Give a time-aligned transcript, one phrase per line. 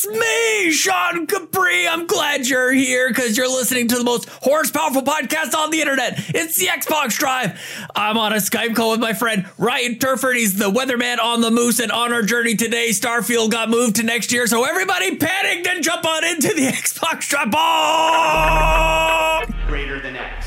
[0.00, 1.88] It's me, Sean Capri.
[1.88, 5.80] I'm glad you're here because you're listening to the most horse powerful podcast on the
[5.80, 6.14] internet.
[6.36, 7.60] It's the Xbox Drive.
[7.96, 10.36] I'm on a Skype call with my friend Ryan Turford.
[10.36, 12.90] He's the weatherman on the moose and on our journey today.
[12.90, 17.28] Starfield got moved to next year, so everybody panicked and jump on into the Xbox
[17.28, 17.50] Drive.
[17.50, 19.42] Ball!
[19.66, 20.38] greater than X.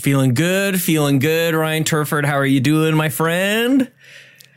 [0.00, 1.54] Feeling good, feeling good.
[1.54, 3.90] Ryan Turford, how are you doing, my friend?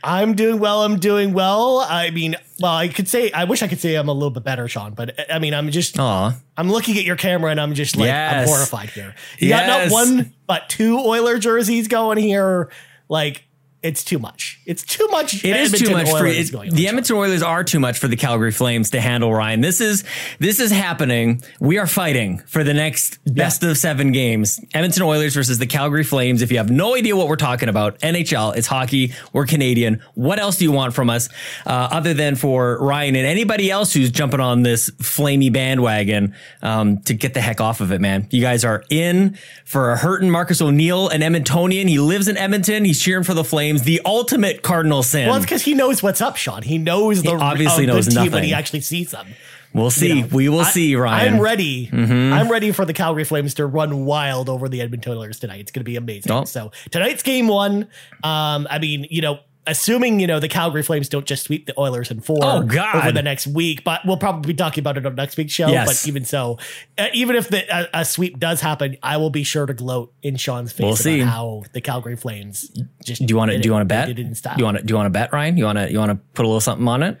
[0.02, 0.82] I'm doing well.
[0.82, 1.80] I'm doing well.
[1.80, 4.42] I mean, well, I could say I wish I could say I'm a little bit
[4.42, 6.34] better, Sean, but uh, I mean, I'm just Aw.
[6.56, 8.42] I'm looking at your camera and I'm just like Yes.
[8.48, 9.14] I'm horrified here.
[9.38, 9.66] You Yes.
[9.66, 12.70] got not one but two Oiler jerseys going here.
[13.08, 13.44] Like
[13.84, 14.58] it's too much.
[14.64, 15.44] It's too much.
[15.44, 16.88] It is too Edmonton much for Oilers it, going on, the.
[16.88, 19.32] Edmonton Oilers are too much for the Calgary Flames to handle.
[19.32, 20.04] Ryan, this is
[20.38, 21.42] this is happening.
[21.60, 24.58] We are fighting for the next best of seven games.
[24.72, 26.40] Edmonton Oilers versus the Calgary Flames.
[26.40, 29.12] If you have no idea what we're talking about, NHL, it's hockey.
[29.34, 30.00] We're Canadian.
[30.14, 31.28] What else do you want from us
[31.66, 37.02] uh, other than for Ryan and anybody else who's jumping on this flamey bandwagon um,
[37.02, 38.28] to get the heck off of it, man?
[38.30, 41.86] You guys are in for a hurting Marcus O'Neill, an Edmontonian.
[41.86, 42.86] He lives in Edmonton.
[42.86, 43.73] He's cheering for the Flames.
[43.82, 45.26] The ultimate Cardinal sin.
[45.28, 46.62] Well, it's because he knows what's up, Sean.
[46.62, 48.44] He knows the obviously a good knows team when nothing.
[48.44, 49.26] he actually sees them.
[49.72, 50.08] We'll see.
[50.08, 51.26] You know, we will I- see, Ryan.
[51.26, 51.34] Mm-hmm.
[51.36, 51.90] I'm ready.
[51.92, 55.60] I'm ready for the Calgary Flames to run wild over the Edmonton Oilers tonight.
[55.60, 56.30] It's going to be amazing.
[56.30, 56.44] Oh.
[56.44, 57.88] So tonight's game one.
[58.22, 61.78] Um, I mean, you know, assuming you know the Calgary Flames don't just sweep the
[61.78, 62.96] Oilers in four Oh, God.
[62.96, 65.68] over the next week, but we'll probably be talking about it on next week's show.
[65.68, 65.86] Yes.
[66.02, 66.58] But even so,
[66.98, 67.64] uh, even if the
[67.96, 70.90] a, a sweep does happen, I will be sure to gloat in Sean's face We'll
[70.92, 71.20] about see.
[71.20, 72.70] how the Calgary Flames
[73.04, 73.58] just do you want to?
[73.58, 74.06] Do you want to bet?
[74.06, 74.56] they did it in style.
[74.56, 74.82] Do you want to?
[74.84, 75.56] Do you want to bet, Ryan?
[75.56, 75.90] You want to?
[75.90, 77.18] You want to put a little something on it?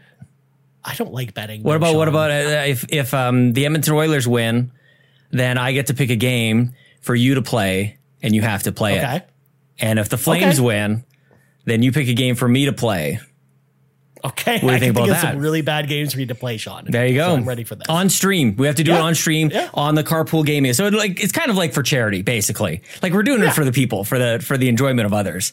[0.84, 1.62] I don't like betting.
[1.62, 1.94] What about?
[1.94, 4.70] What about uh, if if um, the Edmonton Oilers win,
[5.30, 8.72] then I get to pick a game for you to play, and you have to
[8.72, 9.16] play Okay.
[9.16, 9.28] it.
[9.78, 10.66] And if the Flames Okay.
[10.66, 11.04] win,
[11.64, 13.20] then you pick a game for me to play.
[14.24, 15.20] Okay, do you I think about that?
[15.20, 16.86] some really bad games for you to play, Sean.
[16.88, 17.28] There you go.
[17.28, 17.90] So I'm ready for that.
[17.90, 18.56] On stream.
[18.56, 19.68] We have to do it on stream Yeah.
[19.74, 20.72] on the carpool gaming.
[20.72, 22.80] So it, like it's kind of like for charity, basically.
[23.02, 23.50] Like we're doing Yeah.
[23.50, 25.52] it for the people, for the for the enjoyment of others.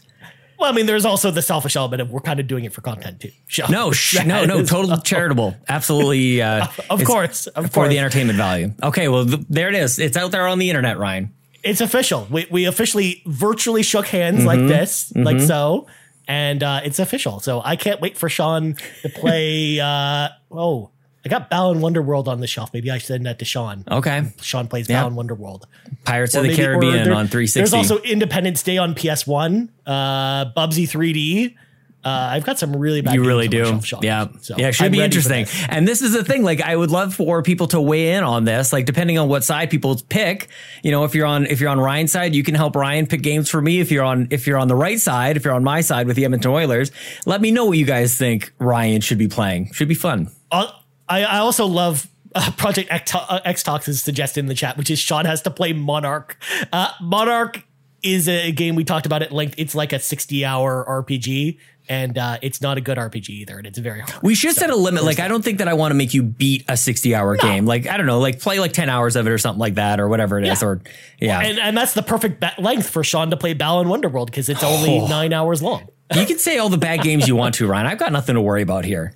[0.58, 2.80] well, I mean, there's also the selfish element of we're kind of doing it for
[2.80, 3.32] content too.
[3.48, 3.70] Sean.
[3.72, 5.54] No, sh- no, no, total charitable.
[5.68, 6.42] Absolutely.
[6.42, 7.90] Uh, Of course, of for course.
[7.90, 8.72] the entertainment value.
[8.82, 10.00] Okay, well, th- there it is.
[10.00, 11.34] It's out there on the internet, Ryan.
[11.62, 12.26] It's official.
[12.32, 14.48] We we officially virtually shook hands Mm-hmm.
[14.48, 15.88] like this, like so,
[16.32, 17.42] and uh, it's official.
[17.42, 19.80] So I can't wait for Sean to play.
[19.84, 20.90] uh, oh,
[21.26, 22.74] I got Balan Wonderworld on the shelf.
[22.74, 23.84] Maybe I should send that to Sean.
[23.92, 24.24] Okay.
[24.42, 25.04] Sean plays Yeah.
[25.04, 25.64] Balan Wonderworld.
[26.06, 27.60] Pirates Or of the maybe- Caribbean there- on 360.
[27.60, 31.56] There's also Independence Day on PS1, uh, Bubsy 3D.
[32.04, 33.14] Uh, I've got some really bad.
[33.14, 33.80] you really do.
[34.02, 34.28] yeah.
[34.42, 35.46] So yeah, it should I'm be interesting.
[35.46, 35.66] this.
[35.70, 36.42] And this is the thing.
[36.44, 38.74] Like, I would love for people to weigh in on this.
[38.74, 40.50] Like, depending on what side people pick,
[40.84, 43.22] you know, if you're on, if you're on Ryan's side, you can help Ryan pick
[43.22, 43.80] games for me.
[43.80, 46.16] If you're on, if you're on the right side, if you're on my side with
[46.16, 46.92] the Edmonton Oilers,
[47.26, 49.72] let me know what you guys think Ryan should be playing.
[49.74, 50.32] Should be fun.
[50.52, 50.72] Uh,
[51.08, 54.78] I, I also love uh, Project X, uh, X Talks is suggested in the chat,
[54.78, 56.36] which is Sean has to play Monark.
[56.72, 57.64] Uh, Monark
[58.04, 59.56] is a game we talked about at length.
[59.58, 61.60] It's like a 60 hour RPG,
[61.92, 64.24] and uh, it's not a good RPG either, and it's very hard.
[64.24, 65.04] We should set a limit.
[65.04, 67.66] Like, I don't think that I want to make you beat a 60 hour game.
[67.66, 70.00] Like, I don't know, like play like 10 hours of it or something like that
[70.00, 70.62] or whatever it is.
[70.62, 70.68] Yeah.
[70.70, 70.82] Or,
[71.20, 71.40] yeah.
[71.42, 75.00] And, and that's the perfect length for Sean to play Balan Wonderworld because it's only
[75.02, 75.08] Oh.
[75.10, 75.90] nine hours long.
[76.16, 77.88] you can say all the bad games you want to, Ryan.
[77.88, 79.14] I've got nothing to worry about here.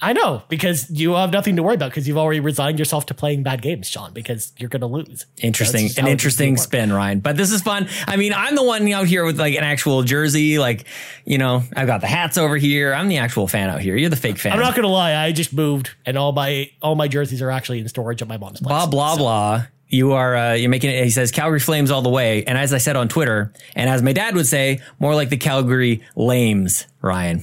[0.00, 3.14] I know because you have nothing to worry about because you've already resigned yourself to
[3.14, 5.26] playing bad games, Sean, because you're going to lose.
[5.38, 7.20] Interesting, just an interesting spin, Ryan.
[7.20, 7.88] But this is fun.
[8.06, 10.58] I mean, I'm the one out here with like an actual jersey.
[10.58, 10.86] Like,
[11.24, 12.94] you know, I've got the hats over here.
[12.94, 13.96] I'm the actual fan out here.
[13.96, 14.52] You're the fake fan.
[14.52, 15.14] I'm not going to lie.
[15.16, 18.36] I just moved, and all my all my jerseys are actually in storage at my
[18.36, 18.68] mom's place.
[18.68, 19.66] blah blah So- blah.
[19.90, 21.02] You are uh, you're making it.
[21.02, 22.44] He says Calgary Flames all the way.
[22.44, 25.38] And as I said on Twitter, and as my dad would say, more like the
[25.38, 27.42] Calgary Lames, Ryan.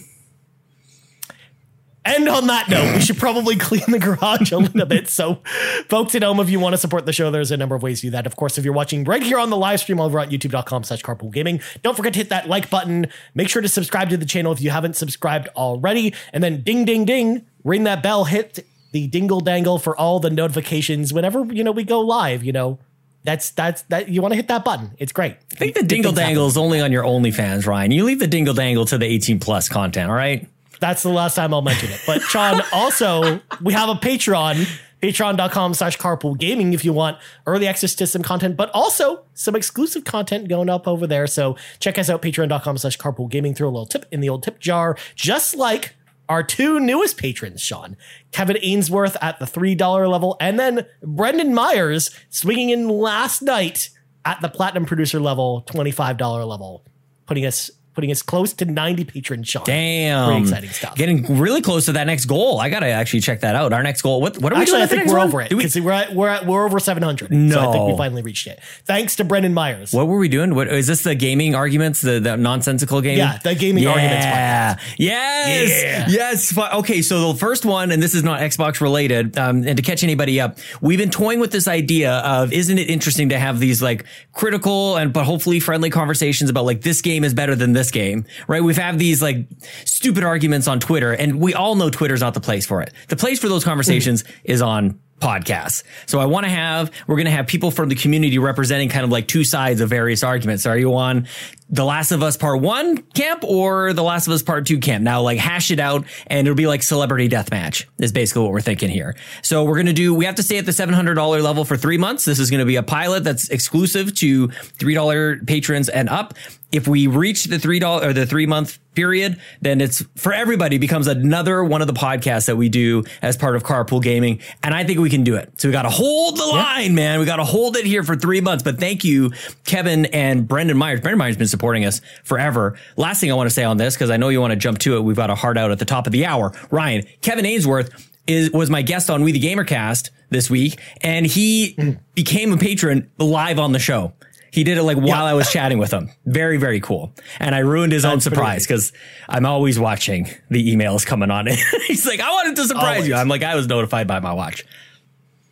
[2.05, 5.09] And on that note, we should probably clean the garage a little bit.
[5.09, 5.41] So,
[5.89, 8.01] folks at home, if you want to support the show, there's a number of ways
[8.01, 8.27] to do that.
[8.27, 11.01] Of course, if you're watching right here on the live stream over at youtube.com slash
[11.01, 13.07] carpool gaming, don't forget to hit that like button.
[13.33, 16.13] Make sure to subscribe to the channel if you haven't subscribed already.
[16.31, 20.29] And then ding, ding, ding, ring that bell, hit the dingle dangle for all the
[20.29, 22.79] notifications whenever, you know, we go live, you know.
[23.23, 24.91] That's that's that you want to hit that button.
[24.99, 25.35] It's great.
[25.53, 27.89] I think the dingle dangle is only on your OnlyFans, Ryan.
[27.89, 30.47] You leave the dingle dangle to the 18 plus content, all right?
[30.85, 31.99] That's the last time I'll mention it.
[32.05, 34.69] But Sean, also, we have a Patreon,
[35.01, 37.17] patreon.com slash carpool gaming if you want
[37.47, 41.25] early access to some content, but also some exclusive content going up over there.
[41.25, 43.55] So check us out, patreon.com slash carpool gaming.
[43.55, 45.95] Throw a little tip in the old tip jar, just like
[46.29, 47.97] our two newest patrons, Sean.
[48.31, 53.89] Kevin Ainsworth at the $3 level, and then Brendan Myers swinging in last night
[54.23, 56.85] at the platinum producer level, $25 level,
[57.25, 59.63] putting us putting us close to 90 patrons, Sean.
[59.65, 60.27] Damn.
[60.27, 60.95] Pretty exciting stuff.
[60.95, 62.59] Getting really close to that next goal.
[62.59, 63.73] I gotta actually check that out.
[63.73, 64.21] Our next goal.
[64.21, 64.83] What what are we Actually, doing?
[64.83, 65.27] I think we're one?
[65.27, 67.29] over it we- because we're at, we're at, we're over 700.
[67.51, 68.59] So I think we finally reached it.
[68.85, 69.93] Thanks to Brendan Myers.
[69.93, 70.53] what were we doing?
[70.55, 71.03] What is this?
[71.03, 72.01] The gaming arguments?
[72.01, 73.17] The, the nonsensical game?
[73.17, 74.77] Yeah, the gaming arguments Yeah.
[74.97, 75.83] Yes.
[75.83, 76.05] Yeah.
[76.09, 76.57] Yes.
[76.57, 77.01] Okay.
[77.01, 80.39] So the first one, and this is not Xbox related, um, and to catch anybody
[80.41, 84.05] up, we've been toying with this idea of isn't it interesting to have these like
[84.33, 88.25] critical and but hopefully friendly conversations about like this game is better than this game,
[88.47, 88.63] right?
[88.63, 89.47] We've had these like
[89.85, 92.93] stupid arguments on Twitter, and we all know Twitter's not the place for it.
[93.09, 94.31] The place for those conversations mm.
[94.43, 95.83] is on podcasts.
[96.07, 99.05] So I want to have, we're going to have people from the community representing kind
[99.05, 100.65] of like two sides of various arguments.
[100.65, 101.27] Are you on
[101.69, 105.03] The Last of Us Part 1 camp or The Last of Us Part 2 camp?
[105.03, 108.61] Now like hash it out and it'll be like celebrity deathmatch is basically what we're
[108.61, 109.15] thinking here.
[109.41, 111.97] So we're going to do, we have to stay at the $700 level for three
[111.97, 112.23] months.
[112.25, 116.35] This is going to be a pilot that's exclusive to $3 patrons and up.
[116.71, 121.07] If we reach the $3 or the three month period, then it's for everybody becomes
[121.07, 124.39] another one of the podcasts that we do as part of Carpool Gaming.
[124.63, 125.59] And I think we can do it.
[125.59, 127.19] So we got to hold the line, man.
[127.19, 128.63] We got to hold it here for three months.
[128.63, 129.31] But thank you,
[129.65, 131.01] Kevin and Brendan Myers.
[131.01, 132.77] Brendan Myers has been supporting us forever.
[132.97, 134.79] Last thing I want to say on this, because I know you want to jump
[134.79, 135.01] to it.
[135.01, 136.51] We've got a heart out at the top of the hour.
[136.69, 137.89] Ryan, Kevin Ainsworth
[138.27, 141.91] is was my guest on We the Gamercast this week, and he hmm.
[142.13, 144.13] became a patron live on the show.
[144.51, 146.09] He did it like while I was chatting with him.
[146.25, 147.13] Very, very cool.
[147.39, 148.93] And I ruined his own That's pretty surprise because
[149.27, 151.47] I'm always watching the emails coming on.
[151.87, 153.15] He's like, I wanted to surprise you.
[153.15, 154.63] I'm like, I was notified by my watch.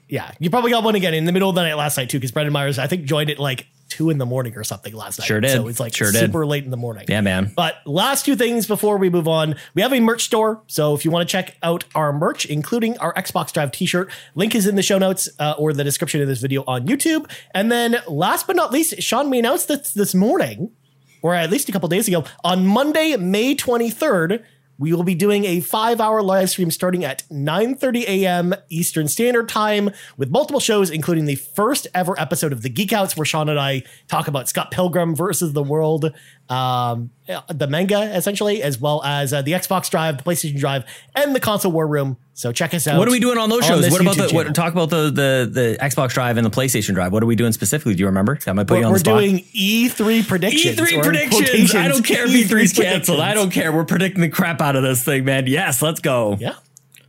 [0.07, 2.17] Yeah, you probably got one again in the middle of the night last night too,
[2.17, 5.19] because Brendan Myers, I think, joined it like two in the morning or something last
[5.19, 5.25] night.
[5.25, 5.51] Sure did.
[5.51, 6.19] So it's like Sure did.
[6.19, 7.05] super late in the morning.
[7.07, 7.51] Yeah, man.
[7.55, 10.61] But last two things before we move on, we have a merch store.
[10.67, 14.55] So if you want to check out our merch, including our Xbox Drive T-shirt, link
[14.55, 17.29] is in the show notes uh, or the description of this video on YouTube.
[17.53, 20.71] And then last but not least, Sean, we announced this this morning,
[21.21, 24.43] or at least a couple days ago, on Monday, May twenty third.
[24.83, 28.53] We will be doing a five-hour live stream starting at 9:30 a.m.
[28.67, 33.15] Eastern Standard Time with multiple shows, including the first ever episode of the Geek Outs,
[33.15, 36.11] where Sean and I talk about Scott Pilgrim versus the World,
[36.49, 37.09] um,
[37.47, 40.83] the manga essentially, as well as uh, the Xbox Drive, the PlayStation Drive,
[41.15, 42.17] and the Console War Room.
[42.33, 42.97] So check us out.
[42.99, 43.81] What are we doing on those shows?
[43.81, 46.49] this what about YouTube the what, talk about the, the the Xbox Drive and the
[46.49, 47.13] PlayStation Drive?
[47.13, 47.95] What are we doing specifically?
[47.95, 48.37] Do you remember?
[48.45, 50.77] That might put you We're, on we're the doing E3 predictions.
[50.77, 51.75] E3 predictions.
[51.75, 53.19] I don't care if E3 E3's canceled.
[53.19, 53.71] I don't care.
[53.71, 55.47] We're predicting the crap out of this thing, man.
[55.47, 56.37] Yes, let's go.
[56.39, 56.55] Yeah.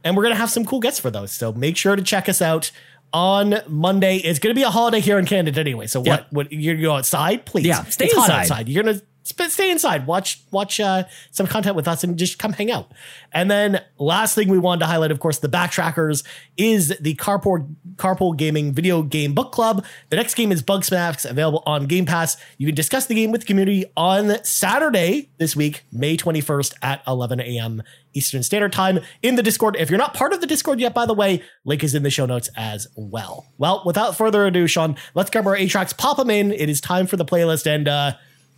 [0.04, 1.32] And we're to have some cool guests for those.
[1.32, 2.70] So make sure to check us out
[3.14, 4.16] on Monday.
[4.19, 5.86] It's going to be a holiday here in Canada anyway.
[5.86, 6.25] So what, Yeah.
[6.31, 7.46] what you're going go outside?
[7.46, 7.64] Please.
[7.66, 8.40] Yeah, stay it's hot inside.
[8.40, 8.69] outside.
[8.69, 12.38] You're going to sp- stay inside, watch, watch uh, some content with us and just
[12.38, 12.93] come hang out.
[13.32, 16.25] And then last thing we wanted to highlight, of course, the backtrackers
[16.56, 19.85] is the Carpool, Carpool Gaming Video Game Book Club.
[20.11, 22.37] The next game is Bugsnax, available on Game Pass.
[22.59, 27.03] You can discuss the game with the community on Saturday this week, May 21st at
[27.06, 27.82] 11 a.m.
[28.15, 29.77] Eastern Standard Time in the Discord.
[29.79, 32.11] If you're not part of the Discord yet, by the way, link is in the
[32.11, 33.47] show notes as well.
[33.59, 36.53] Well, without further ado, Sean, let's grab our A tracks, pop them in.
[36.53, 37.67] It is time for the playlist.
[37.67, 38.12] And uh,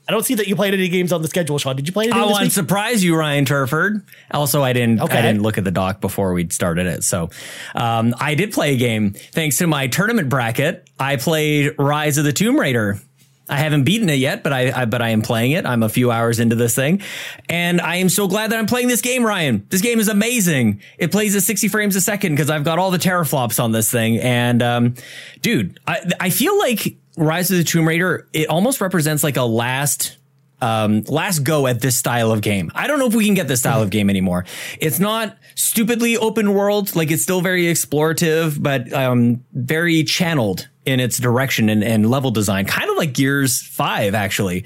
[0.09, 1.75] I don't see that you played any games on the schedule, Sean.
[1.75, 4.07] Did you play anything I this want to surprise you, Ryan Turford.
[4.31, 5.01] Also, I didn't.
[5.01, 5.19] Okay.
[5.19, 7.03] I didn't look at the doc before we started it.
[7.03, 7.31] So,
[7.75, 9.13] um, I did play a game.
[9.13, 13.01] Thanks to my tournament bracket, I played Rise of the Tomb Raider.
[13.49, 15.67] I haven't beaten it yet, but I, I but I am playing it.
[15.67, 17.03] I'm a few hours into this thing,
[17.49, 19.65] and I am so glad that I'm playing this game, Ryan.
[19.71, 20.81] This game is amazing.
[20.99, 23.91] It plays at 60 frames a second because I've got all the teraflops on this
[23.91, 24.95] thing, and um,
[25.43, 29.43] dude, I I feel like Rise of the Tomb Raider it almost represents like a
[29.43, 30.17] last
[30.61, 32.71] um, last go at this style of game.
[32.75, 34.47] I don't know if we can get this style of game anymore.
[34.81, 41.01] It's not stupidly open world, like it's still very explorative, but um, very channeled in
[41.01, 44.65] its direction and, and level design, kind of like Gears Five actually.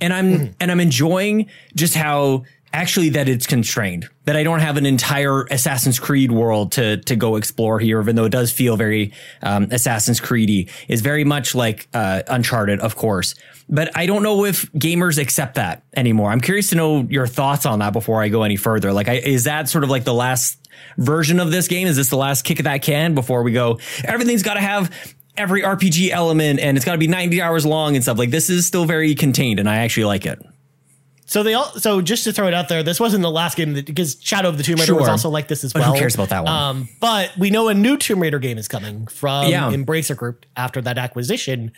[0.00, 4.76] And I'm and I'm enjoying just how actually that it's constrained that I don't have
[4.76, 8.76] an entire Assassin's Creed world to to go explore here, even though it does feel
[8.76, 10.70] very um, Assassin's Creedy.
[10.88, 13.34] Is very much like uh, Uncharted, of course,
[13.68, 16.30] but I don't know if gamers accept that anymore.
[16.30, 18.92] I'm curious to know your thoughts on that before I go any further.
[18.92, 20.68] Like, I, is that sort of like the last
[20.98, 21.86] version of this game?
[21.86, 23.80] Is this the last kick of that can before we go?
[24.04, 24.94] Everything's got to have
[25.36, 28.18] every RPG element and it's got to be 90 hours long and stuff.
[28.18, 30.40] Like, this is still very contained, and I actually like it.
[31.26, 31.66] So they all.
[31.72, 34.48] So just to throw it out there, this wasn't the last game that, because Shadow
[34.48, 36.52] of the Tomb Raider was also like this as But who cares about that one?
[36.52, 39.70] Um, but we know a new Tomb Raider game is coming from Yeah.
[39.70, 41.72] Embracer Group after that acquisition.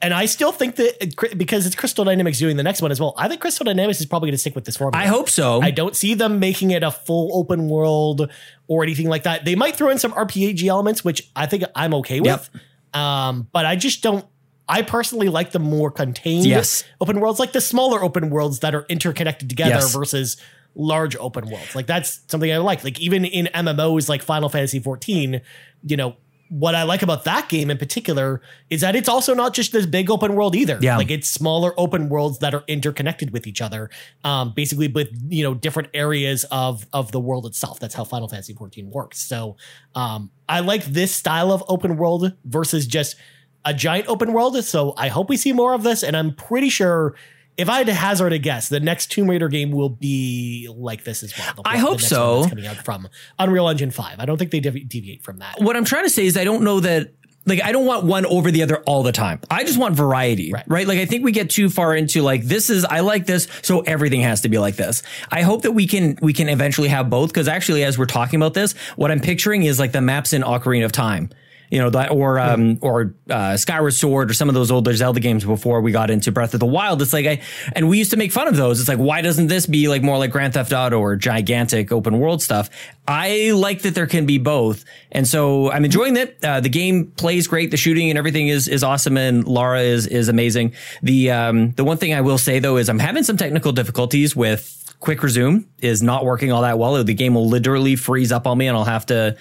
[0.00, 3.14] And I still think that because it's Crystal Dynamics doing the next one as well,
[3.16, 5.02] I think Crystal Dynamics is probably going to stick with this formula.
[5.04, 5.60] I hope so.
[5.60, 8.30] I don't see them making it a full open world
[8.68, 9.44] or anything like that.
[9.44, 12.48] They might throw in some RPG elements, which I think I'm okay with.
[12.94, 14.24] Um, but I just don't.
[14.68, 16.84] I personally like the more contained Yes.
[17.00, 19.94] open worlds, like the smaller open worlds that are interconnected together Yes.
[19.94, 20.36] versus
[20.74, 21.74] large open worlds.
[21.74, 22.84] Like that's something I like.
[22.84, 25.40] Like even in MMOs like Final Fantasy 14,
[25.84, 26.16] you know,
[26.50, 29.84] what I like about that game in particular is that it's also not just this
[29.84, 30.78] big open world either.
[30.80, 30.96] Yeah.
[30.96, 33.90] Like it's smaller open worlds that are interconnected with each other.
[34.24, 37.80] Um, basically with, you know, different areas of of the world itself.
[37.80, 39.18] That's how Final Fantasy 14 works.
[39.18, 39.56] So
[39.94, 43.16] um I like this style of open world versus just
[43.64, 44.62] a giant open world.
[44.64, 46.02] So I hope we see more of this.
[46.02, 47.14] And I'm pretty sure
[47.56, 51.04] if I had to hazard a guess, the next Tomb Raider game will be like
[51.04, 51.54] this as well.
[51.56, 52.46] The- I hope so.
[52.48, 54.20] Coming out from Unreal Engine 5.
[54.20, 55.56] I don't think they devi- deviate from that.
[55.60, 57.12] what I'm trying to say is I don't know that
[57.46, 59.40] like I don't want one over the other all the time.
[59.50, 60.64] I just want variety, right.
[60.68, 60.86] Right.
[60.86, 63.80] Like I think we get too far into like this is I like this, so
[63.80, 65.02] everything has to be like this.
[65.30, 68.38] I hope that we can we can eventually have both because actually as we're talking
[68.38, 71.30] about this, what I'm picturing is like the maps in Ocarina of Time.
[71.70, 75.20] You know, that or um or uh, Skyward Sword or some of those older Zelda
[75.20, 77.02] games before we got into Breath of the Wild.
[77.02, 77.42] It's like I
[77.74, 78.80] and we used to make fun of those.
[78.80, 82.18] It's like why doesn't this be like more like Grand Theft Auto or gigantic open
[82.18, 82.70] world stuff?
[83.06, 86.38] I like that there can be both, and so I'm enjoying it.
[86.44, 87.70] Uh, the game plays great.
[87.70, 90.74] The shooting and everything is is awesome, and Lara is is amazing.
[91.02, 94.36] The um the one thing I will say though is I'm having some technical difficulties
[94.36, 97.02] with quick resume is not working all that well.
[97.04, 99.36] The game will literally freeze up on me and I'll have to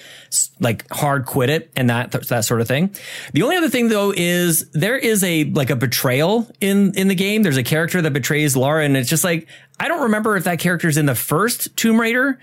[0.59, 2.95] like hard quit it and that, that sort of thing.
[3.33, 7.15] The only other thing though is there is a, like a betrayal in, in the
[7.15, 7.41] game.
[7.41, 9.47] There's a character that betrays Lara and it's just like,
[9.79, 12.39] I don't remember if that character's in the first Tomb Raider.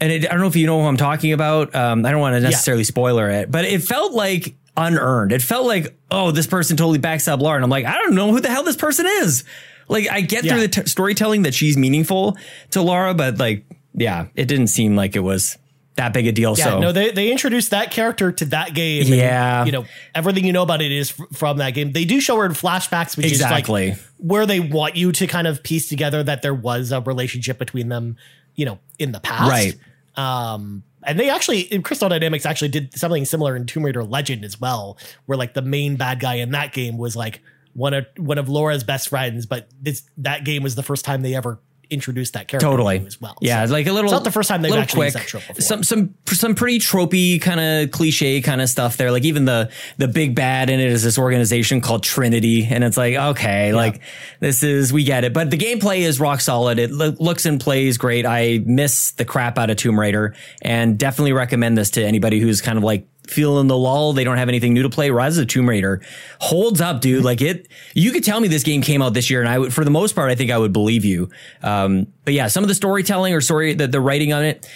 [0.00, 1.74] And it, I don't know if you know who I'm talking about.
[1.74, 5.32] Um, I don't want to necessarily spoiler it, but it felt like unearned.
[5.32, 7.56] It felt like, oh, this person totally backstabbed Lara.
[7.56, 9.44] And I'm like, I don't know who the hell this person is.
[9.92, 10.52] Like, I get Yeah.
[10.52, 12.36] through the t- storytelling that she's meaningful
[12.70, 15.58] to Lara, but like, yeah, it didn't seem like it was
[15.96, 16.54] that big a deal.
[16.56, 19.02] Yeah, so no, they, they introduced that character to that game.
[19.02, 19.64] and, Yeah.
[19.66, 19.84] you know,
[20.14, 21.92] everything you know about it is f- from that game.
[21.92, 23.88] They do show her in flashbacks, which Exactly.
[23.90, 27.02] is like where they want you to kind of piece together that there was a
[27.02, 28.16] relationship between them,
[28.56, 29.50] you know, in the past.
[29.50, 29.74] Right.
[30.16, 34.44] Um, and they actually, in Crystal Dynamics, actually did something similar in Tomb Raider Legend
[34.44, 34.96] as well,
[35.26, 37.40] where like the main bad guy in that game was like
[37.74, 41.22] one of one of Lara's best friends, but this that game was the first time
[41.22, 41.60] they ever
[41.90, 43.36] introduced that character Totally as well.
[43.42, 44.08] Yeah, So like a little.
[44.08, 45.12] it's not the first time they've actually quick.
[45.12, 45.60] that trope before.
[45.60, 49.10] Some some some pretty tropey kind of cliche kind of stuff there.
[49.10, 52.96] Like even the the big bad in it is this organization called Trinity, and it's
[52.96, 54.00] like okay, like
[54.40, 55.34] this is we get it.
[55.34, 56.78] But the gameplay is rock solid.
[56.78, 58.24] It lo- looks and plays great.
[58.24, 62.62] I miss the crap out of Tomb Raider, and definitely recommend this to anybody who's
[62.62, 64.12] kind of like feeling the lull.
[64.12, 65.10] They don't have anything new to play.
[65.10, 66.02] Rise of the Tomb Raider
[66.40, 67.24] holds up, dude.
[67.24, 69.72] Like it, you could tell me this game came out this year, and I would,
[69.72, 71.30] for the most part, I think I would believe you.
[71.62, 74.66] Um, but yeah, some of the storytelling or story, the, the writing on it,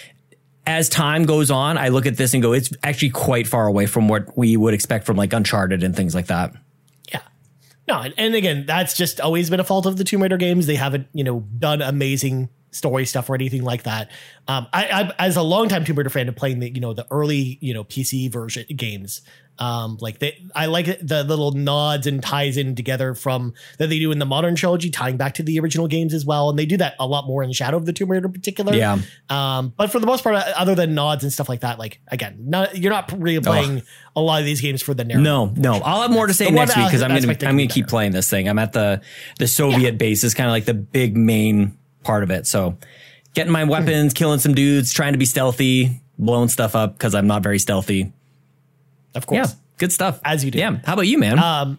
[0.65, 3.85] as time goes on, I look at this and go, it's actually quite far away
[3.85, 6.53] from what we would expect from like Uncharted and things like that.
[7.09, 7.21] Yeah.
[7.87, 10.67] No, and again, that's just always been a fault of the Tomb Raider games.
[10.67, 14.09] They haven't, you know, done amazing story stuff or anything like that.
[14.47, 17.05] Um, I, I as a longtime Tomb Raider fan of playing the, you know, the
[17.11, 19.21] early, you know, PC version games,
[19.59, 23.97] um, like they, I like the little nods and ties in together from that they
[23.97, 26.49] do in the modern trilogy, tying back to the original games as well.
[26.51, 28.75] And they do that a lot more in Shadow of the Tomb Raider in particular.
[28.75, 28.99] Yeah.
[29.29, 31.99] Um, but for the most part, uh, other than nods and stuff like that, like
[32.09, 33.81] again, not, you're not really playing
[34.15, 35.23] a lot of these games for the narrative.
[35.23, 35.73] No, no.
[35.83, 37.89] I'll have more to say the next week because I'm gonna I'm gonna keep better.
[37.89, 38.47] playing this thing.
[38.47, 39.01] I'm at the
[39.39, 39.91] the Soviet Yeah.
[39.97, 41.77] base is kind of like the big main
[42.07, 42.47] part of it.
[42.47, 42.77] So
[43.35, 47.27] getting my weapons, killing some dudes, trying to be stealthy, blowing stuff up because I'm
[47.27, 48.11] not very stealthy.
[49.13, 49.49] Of course.
[49.49, 50.19] Yeah, good stuff.
[50.25, 50.57] As you do.
[50.59, 50.77] Yeah.
[50.85, 51.37] How about you, man?
[51.39, 51.77] Um,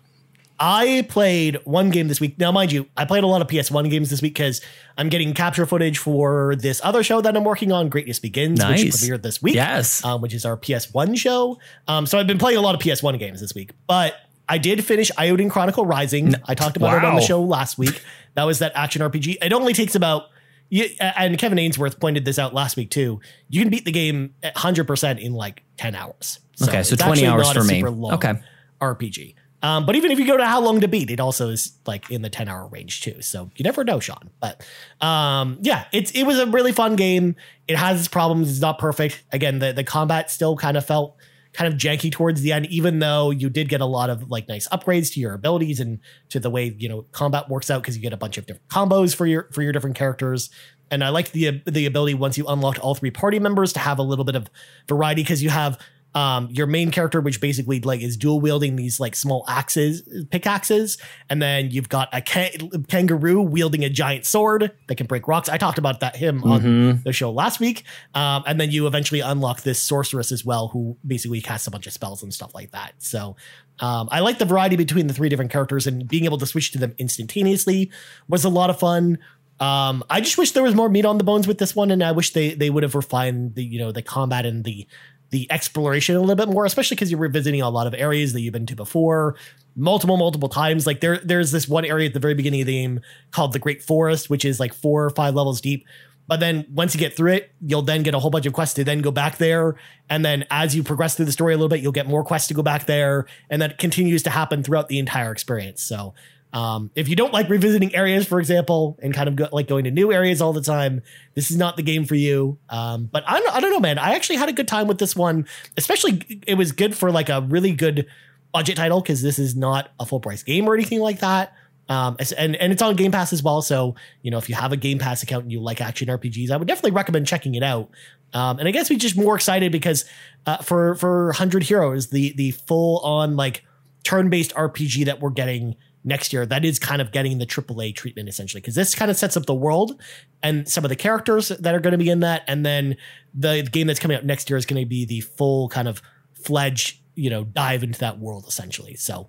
[0.60, 2.36] I played one game this week.
[2.36, 4.60] Now, mind you, I played a lot of PS1 games this week because
[4.96, 8.68] I'm getting capture footage for this other show that I'm working on, Greatness Begins, which
[8.84, 9.06] Nice.
[9.06, 9.54] premiered this week.
[9.54, 10.04] Yes.
[10.04, 11.58] Um, which is our PS1 show.
[11.86, 14.14] Um, so I've been playing a lot of PS1 games this week, but
[14.48, 16.34] I did finish Eiyuden Chronicle Rising.
[16.46, 18.02] I talked about it on the show last week.
[18.34, 19.36] That was that action RPG.
[19.42, 20.24] It only takes about
[20.70, 23.20] and Kevin Ainsworth pointed this out last week too.
[23.48, 26.40] You can beat the game at 100% in like 10 hours.
[26.62, 27.80] Okay, so 20 hours for a me.
[27.80, 28.34] super long Okay.
[28.80, 29.34] RPG.
[29.60, 32.10] Um, but even if you go to how long to beat, it also is like
[32.10, 33.20] in the 10 hour range too.
[33.22, 34.30] So you never know, Sean.
[34.40, 34.64] But
[35.00, 37.34] um, yeah, it's it was a really fun game.
[37.66, 39.24] It has its problems, it's not perfect.
[39.32, 41.16] Again, the, the combat still kind of felt
[41.58, 44.46] kind of janky towards the end, even though you did get a lot of like
[44.46, 45.98] nice upgrades to your abilities and
[46.28, 48.68] to the way you know combat works out because you get a bunch of different
[48.68, 50.50] combos for your for your different characters.
[50.92, 53.98] And I liked the the ability once you unlocked all three party members to have
[53.98, 54.48] a little bit of
[54.88, 55.80] variety because you have
[56.18, 60.98] um, your main character, which basically like is dual wielding these like small axes, pickaxes,
[61.30, 65.48] and then you've got a kangaroo wielding a giant sword that can break rocks.
[65.48, 67.02] I talked about that him on Mhm.
[67.04, 67.84] the show last week,
[68.14, 71.86] um, and then you eventually unlock this sorceress as well, who basically casts a bunch
[71.86, 72.94] of spells and stuff like that.
[72.98, 73.36] So.
[73.80, 76.72] Um, I like the variety between the three different characters and being able to switch
[76.72, 77.92] to them instantaneously
[78.28, 79.18] was a lot of fun.
[79.60, 82.02] Um, I just wish there was more meat on the bones with this one, and
[82.02, 84.88] I wish they they would have refined the you know the combat and the
[85.30, 88.40] the exploration a little bit more, especially because you're revisiting a lot of areas that
[88.40, 89.36] you've been to before,
[89.76, 90.86] multiple multiple times.
[90.86, 93.58] Like there there's this one area at the very beginning of the game called the
[93.58, 95.84] Great Forest, which is like four or five levels deep.
[96.26, 98.74] But then once you get through it, you'll then get a whole bunch of quests
[98.74, 99.76] to then go back there.
[100.10, 102.48] And then as you progress through the story a little bit, you'll get more quests
[102.48, 103.26] to go back there.
[103.48, 105.82] And that continues to happen throughout the entire experience.
[105.82, 106.12] So
[106.52, 109.84] um, if you don't like revisiting areas, for example, and kind of go, like going
[109.84, 111.02] to new areas all the time,
[111.34, 112.58] this is not the game for you.
[112.70, 113.98] Um, but I don't, I don't know, man.
[113.98, 115.46] I actually had a good time with this one.
[115.76, 118.06] Especially, it was good for like a really good
[118.52, 121.52] budget title because this is not a full price game or anything like that.
[121.90, 123.62] Um, and and it's on Game Pass as well.
[123.62, 126.50] So you know, if you have a Game Pass account and you like action RPGs,
[126.50, 127.90] I would definitely recommend checking it out.
[128.34, 130.04] Um, and I guess we're just more excited because
[130.46, 133.64] uh, for for Hundred Heroes, the the full on like
[134.02, 135.76] turn based RPG that we're getting
[136.08, 139.16] next year, that is kind of getting the AAA treatment essentially because this kind of
[139.16, 140.00] sets up the world
[140.42, 142.96] and some of the characters that are going to be in that, and then
[143.34, 146.02] the game that's coming out next year is going to be the full kind of
[146.32, 148.94] fledged you know dive into that world essentially.
[148.94, 149.28] So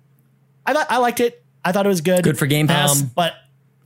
[0.66, 1.44] I thought I liked it.
[1.64, 2.24] I thought it was good.
[2.24, 3.02] Good for Game Pass?
[3.02, 3.34] Um, but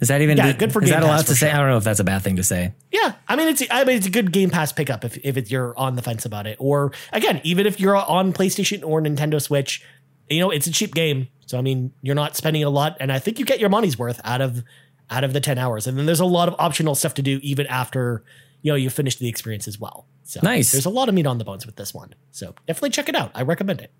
[0.01, 1.47] Is that even Yeah, good for is Game that allowed to for say?
[1.49, 1.55] sure.
[1.55, 2.73] I don't know if that's a bad thing to say.
[2.93, 5.77] yeah, I mean it's I mean it's a good Game Pass pickup if if you're
[5.79, 9.83] on the fence about it, or again even if you're on PlayStation or Nintendo Switch,
[10.29, 13.13] you know it's a cheap game, so I mean you're not spending a lot, and
[13.13, 14.63] I think you get your money's worth out of
[15.11, 17.39] out of the ten hours, and then there's a lot of optional stuff to do
[17.43, 18.25] even after
[18.63, 20.07] you know you finish the experience as well.
[20.23, 20.73] So Nice.
[20.73, 23.15] There's a lot of meat on the bones with this one, so definitely check it
[23.15, 23.31] out.
[23.35, 23.93] I recommend it.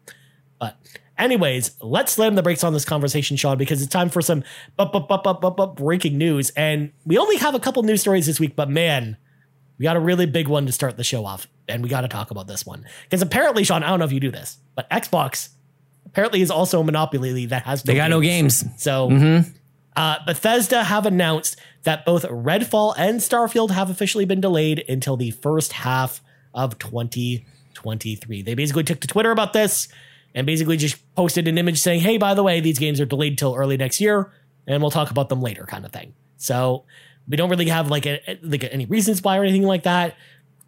[0.59, 0.79] But
[1.19, 4.43] anyways, let's slam the brakes on this conversation, Sean, because it's time for some
[4.77, 6.51] bu- bu- bu- breaking news.
[6.51, 9.17] And we only have a couple news stories this week, but man,
[9.79, 12.09] we got a really big one to start the show off, and we got to
[12.09, 14.89] talk about this one because apparently, Sean, I don't know if you do this, but
[14.91, 15.49] Xbox
[16.07, 18.65] apparently is also a monopoly that has They got no games.
[18.77, 19.43] So.
[19.97, 25.31] Uh, Bethesda have announced that both Redfall and Starfield have officially been delayed until the
[25.31, 26.21] first half
[26.53, 28.43] of 2023.
[28.43, 29.89] They basically took to Twitter about this
[30.35, 33.39] and basically just posted an image saying, hey, by the way, these games are delayed
[33.39, 34.33] till early next year
[34.67, 36.15] and we'll talk about them later, kind of thing.
[36.39, 36.85] So
[37.29, 40.17] we don't really have like, a, like any reasons why or anything like that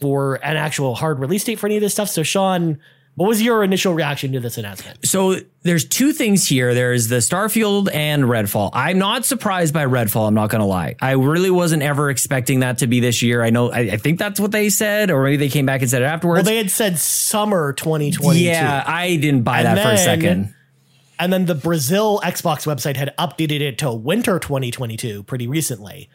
[0.01, 2.09] for an actual hard release date for any of this stuff.
[2.09, 2.79] So, Sean,
[3.17, 5.07] what was your initial reaction to this announcement?
[5.07, 6.75] So there's two things here.
[6.75, 8.71] There's the Starfield and Redfall.
[8.75, 10.29] I'm not surprised by Redfall.
[10.29, 10.97] I'm not going to lie.
[11.01, 13.43] I really wasn't ever expecting that to be this year.
[13.43, 15.91] I know, I, I think that's what they said, or maybe they came back and
[15.91, 16.39] said it afterwards.
[16.39, 18.39] Well, they had said summer 2022.
[18.39, 20.55] yeah, I didn't buy And that for a second.
[21.19, 26.11] And then the Brazil Xbox website had updated it to winter 2022 pretty recently.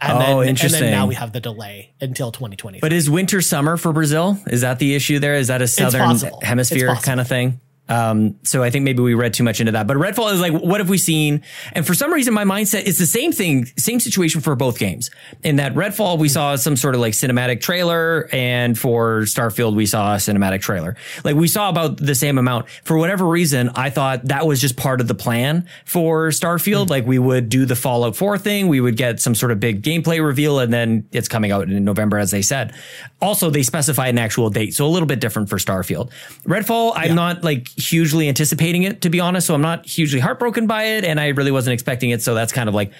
[0.00, 0.80] And Oh, then, And interesting.
[0.82, 2.80] then now we have the delay until 2020.
[2.80, 4.38] But is winter summer for Brazil?
[4.46, 5.34] Is that the issue there?
[5.34, 7.60] Is that a southern hemisphere kind of thing?
[7.88, 9.86] Um, so I think maybe we read too much into that.
[9.86, 11.42] But Redfall is like, what have we seen?
[11.72, 15.10] And for some reason, my mindset is the same thing, same situation for both games.
[15.42, 19.86] In that Redfall, we saw some sort of like cinematic trailer, and for Starfield, we
[19.86, 20.96] saw a cinematic trailer.
[21.24, 22.68] Like we saw about the same amount.
[22.84, 26.90] For whatever reason, I thought that was just part of the plan for Starfield.
[26.90, 29.82] Like we would do the Fallout 4 thing, we would get some sort of big
[29.82, 32.74] gameplay reveal, and then it's coming out in November, as they said.
[33.20, 36.10] Also, they specified an actual date, so a little bit different for Starfield.
[36.44, 39.46] Redfall, I'm not like hugely anticipating it, to be honest.
[39.46, 42.22] So I'm not hugely heartbroken by it, and I really wasn't expecting it.
[42.22, 42.92] So that's kind of like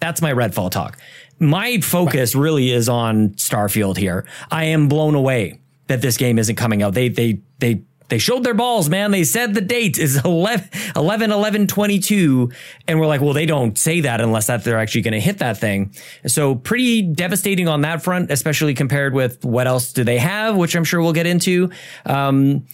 [0.00, 0.98] that's my Redfall talk.
[1.38, 4.26] My focus really is on Starfield here.
[4.50, 6.94] I am blown away that this game isn't coming out.
[6.94, 9.12] They they they they showed their balls, man.
[9.12, 12.50] They said the date is 11 11 11 22
[12.86, 15.38] and we're like, well, they don't say that unless that they're actually going to hit
[15.38, 15.94] that thing.
[16.26, 20.74] So pretty devastating on that front, especially compared with what else do they have, which
[20.74, 21.70] I'm sure we'll get into.
[22.04, 22.66] Um,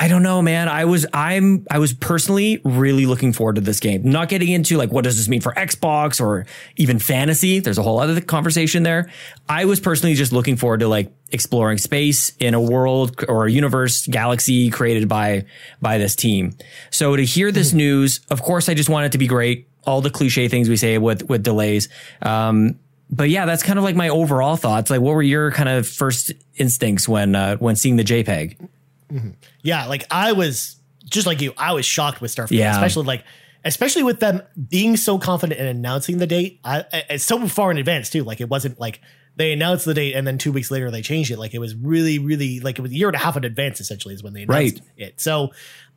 [0.00, 0.68] I don't know, man.
[0.68, 4.02] I was I'm I was personally really looking forward to this game.
[4.04, 7.58] Not getting into like what does this mean for Xbox or even fantasy.
[7.58, 9.10] There's a whole other conversation there.
[9.48, 13.50] I was personally just looking forward to like exploring space in a world or a
[13.50, 15.46] universe galaxy created by
[15.82, 16.56] by this team.
[16.90, 19.68] So to hear this news, of course I just want it to be great.
[19.84, 21.88] All the cliche things we say with with delays.
[22.22, 22.78] Um
[23.10, 24.90] but yeah, that's kind of like my overall thoughts.
[24.90, 28.68] Like what were your kind of first instincts when uh when seeing the JPEG?
[29.12, 29.30] Mm-hmm.
[29.62, 32.72] yeah, like I was just like you, I was shocked with Starfield, Yeah.
[32.74, 33.24] especially like
[33.64, 36.60] especially with them being so confident in announcing the date.
[36.64, 38.22] I, I- it's so far in advance too.
[38.24, 39.00] Like it wasn't like
[39.36, 41.38] they announced the date and then two weeks later they changed it.
[41.38, 43.80] Like it was really, really like it was a year and a half in advance
[43.80, 44.82] essentially is when they announced Right.
[44.96, 45.20] it.
[45.20, 45.52] So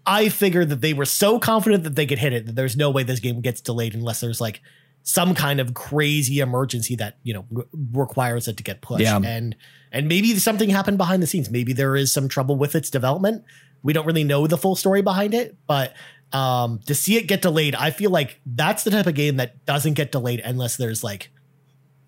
[0.06, 2.90] I figured that they were so confident that they could hit it that there's no
[2.90, 4.62] way this game gets delayed unless there's like
[5.04, 9.04] some kind of crazy emergency that you know re- requires it to get pushed.
[9.04, 9.18] Yeah.
[9.24, 9.56] And
[9.92, 11.50] and maybe something happened behind the scenes.
[11.50, 13.44] Maybe there is some trouble with its development.
[13.84, 15.94] We don't really know the full story behind it, but
[16.34, 19.66] um, to see it get delayed, I feel like that's the type of game that
[19.66, 21.30] doesn't get delayed unless there's like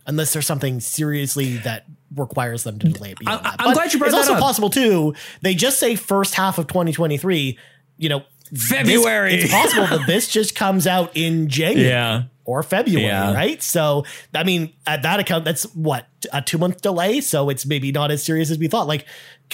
[0.06, 3.20] unless there's something seriously that requires them to delay it.
[3.20, 3.56] beyond I- that.
[3.60, 4.40] I'm But glad you brought It's that also up.
[4.40, 5.14] possible too.
[5.42, 7.58] They just say first half of 2023.
[7.98, 9.34] You know, this- February.
[9.36, 12.24] it's possible that this just comes out in January Yeah.
[12.46, 13.34] Or February, Yeah.
[13.34, 13.62] right?
[13.64, 17.22] So, I mean, at that account, that's what a two month delay.
[17.22, 18.88] So it's maybe not as serious as we thought.
[18.88, 19.06] Like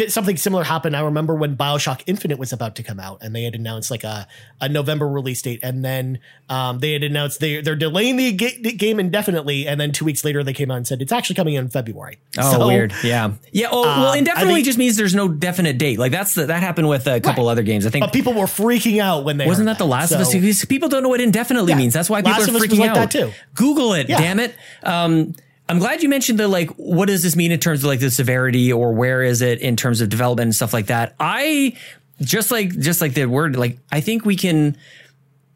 [0.08, 0.96] something similar happened.
[0.96, 4.06] I remember when Bioshock Infinite was about to come out, and they had announced like
[4.06, 4.28] a,
[4.62, 8.62] a November release date, and then um, they had announced they they're delaying the, ga-
[8.78, 11.56] game indefinitely, and then two weeks later they came out and said it's actually coming
[11.56, 12.18] in February.
[12.38, 12.94] Oh, So, weird.
[13.04, 13.34] Yeah.
[13.52, 13.68] Yeah.
[13.72, 16.00] Oh, well, Um, indefinitely think- just means there's no definite date.
[16.00, 17.52] Like that's the, that happened with a couple Right.
[17.52, 17.86] other games.
[17.86, 20.22] I think But people were freaking out when they wasn't heard that the Last of
[20.22, 20.32] Us?
[20.34, 21.78] Because people don't know what indefinitely Yeah.
[21.78, 21.94] means.
[21.94, 22.96] That's why people Last are of Us was freaking like out.
[22.96, 23.32] that too.
[23.54, 24.08] Google it.
[24.08, 24.18] Yeah.
[24.18, 24.56] Damn it.
[24.84, 25.36] Um,
[25.70, 26.72] I'm glad you mentioned the like.
[26.72, 29.76] What does this mean in terms of like the severity, or where is it in
[29.76, 31.16] terms of development and stuff like that?
[31.20, 31.78] I
[32.22, 33.78] just like just like the word like.
[33.92, 34.76] I think we can.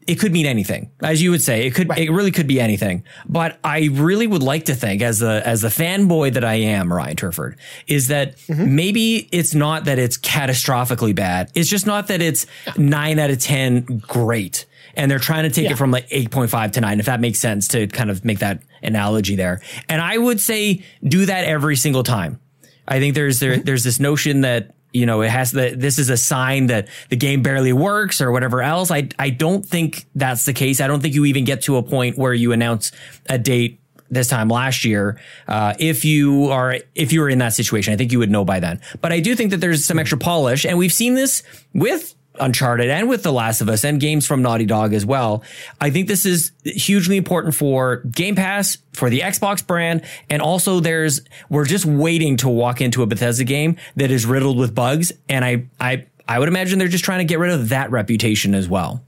[0.06, 1.66] It could mean anything, as you would say.
[1.66, 1.90] It could.
[1.98, 3.04] It really could be anything.
[3.26, 6.92] But I really would like to think, as the as the fanboy that I am,
[6.92, 8.76] Ryan Turford, is that Mm-hmm.
[8.76, 11.50] maybe it's not that it's catastrophically bad.
[11.54, 12.46] It's just not that it's
[12.76, 15.72] nine out of ten great, and they're trying to take Yeah.
[15.72, 18.24] it from like eight point five to nine, if that makes sense to kind of
[18.24, 19.60] make that analogy there.
[19.88, 22.40] And I would say do that every single time.
[22.86, 23.62] I think there's there, Mm-hmm.
[23.64, 27.16] there's this notion that you know it has that this is a sign that the
[27.16, 28.90] game barely works or whatever else.
[28.90, 30.80] I I don't think that's the case.
[30.80, 32.92] I don't think you even get to a point where you announce
[33.28, 33.80] a date
[34.10, 35.18] this time last year.
[35.48, 38.44] Uh, if you are if you were in that situation, I think you would know
[38.44, 38.80] by then.
[39.00, 42.90] But I do think that there's some extra polish, and we've seen this with Uncharted
[42.90, 45.44] and with The Last of Us and games from Naughty Dog as well.
[45.80, 50.80] I think this is hugely important for Game Pass, for the Xbox brand, and also
[50.80, 55.12] there's we're just waiting to walk into a Bethesda game that is riddled with bugs,
[55.28, 58.54] and I I I would imagine they're just trying to get rid of that reputation
[58.54, 59.04] as well.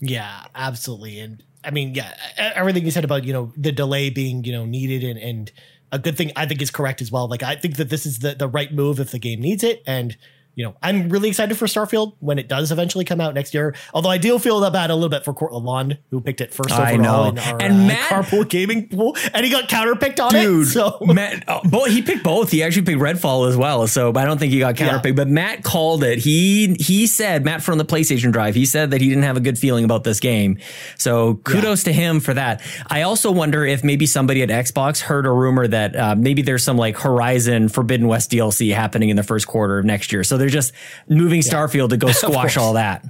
[0.00, 1.20] Yeah, absolutely.
[1.20, 4.64] And I mean, yeah, everything you said about, you know, the delay being, you know,
[4.64, 5.52] needed and, and
[5.92, 7.28] a good thing I think is correct as well.
[7.28, 9.82] Like I think that this is the, the right move if the game needs it.
[9.86, 10.16] And,
[10.56, 13.74] you know, I'm really excited for Starfield when it does eventually come out next year.
[13.92, 16.52] Although I do feel that bad a little bit for Court Lalonde, who picked it
[16.54, 17.28] first I overall know.
[17.28, 20.40] in our And uh, Matt- carpool gaming pool, and he got counterpicked on it.
[20.42, 22.50] Dude, so Matt, oh, both, he picked both.
[22.50, 23.86] He actually picked Redfall as well.
[23.86, 25.04] So, but I don't think he got counterpicked.
[25.04, 25.12] Yeah.
[25.12, 26.18] But Matt called it.
[26.18, 28.54] He he said Matt from the PlayStation Drive.
[28.54, 30.58] He said that he didn't have a good feeling about this game.
[30.96, 32.62] So kudos to him for that.
[32.86, 36.64] I also wonder if maybe somebody at Xbox heard a rumor that uh, maybe there's
[36.64, 40.24] some like Horizon Forbidden West DLC happening in the first quarter of next year.
[40.24, 40.72] So they're just
[41.08, 43.04] moving Starfield to go squash all that.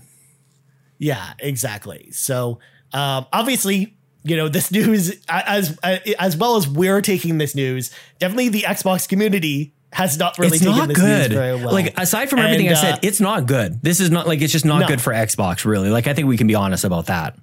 [0.98, 2.10] Yeah, exactly.
[2.12, 2.58] So
[2.92, 5.78] um, obviously, you know, this news as
[6.18, 10.64] as well as we're taking this news, definitely the Xbox community has not really it's
[10.64, 11.30] taken not this good.
[11.30, 11.72] news very well.
[11.72, 13.82] Like aside from everything I said, uh, it's not good.
[13.82, 14.86] This is not like it's just not No.
[14.88, 15.64] good for Xbox.
[15.64, 17.36] Really, like I think we can be honest about that.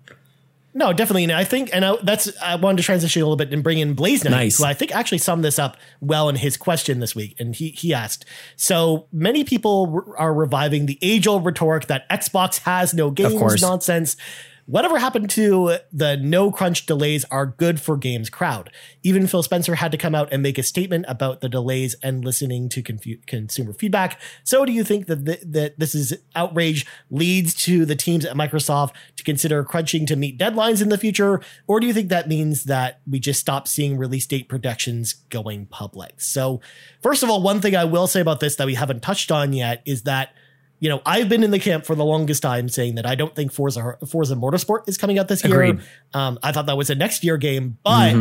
[0.75, 1.23] No, definitely.
[1.23, 3.77] And I think, and I, that's, I wanted to transition a little bit and bring
[3.77, 4.57] in Blaze Knight, Nice.
[4.57, 7.35] who I think actually summed this up well in his question this week.
[7.39, 12.09] And he, he asked, so many people re- are reviving the age old rhetoric that
[12.09, 14.17] Xbox has no games nonsense.
[14.65, 18.71] Whatever happened to the no crunch delays are good for games crowd.
[19.03, 22.23] Even Phil Spencer had to come out and make a statement about the delays and
[22.23, 24.19] listening to confu- consumer feedback.
[24.45, 28.37] So do you think that th- that this is outrage leads to the teams at
[28.37, 32.29] Microsoft to consider crunching to meet deadlines in the future, or do you think that
[32.29, 36.21] means that we just stop seeing release date predictions going public?
[36.21, 36.61] So,
[37.01, 39.51] first of all, one thing I will say about this that we haven't touched on
[39.51, 40.33] yet is that
[40.83, 43.33] you know, I've been in the camp for the longest time saying that I don't
[43.33, 45.79] think Forza Forza Motorsport is coming out this year.
[46.13, 48.13] Um, I thought that was a next year game, but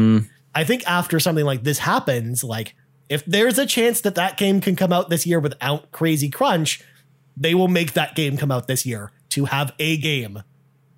[0.55, 2.77] I think after something like this happens, like
[3.09, 6.81] if there's a chance that that game can come out this year without crazy crunch,
[7.37, 10.45] they will make that game come out this year to have a game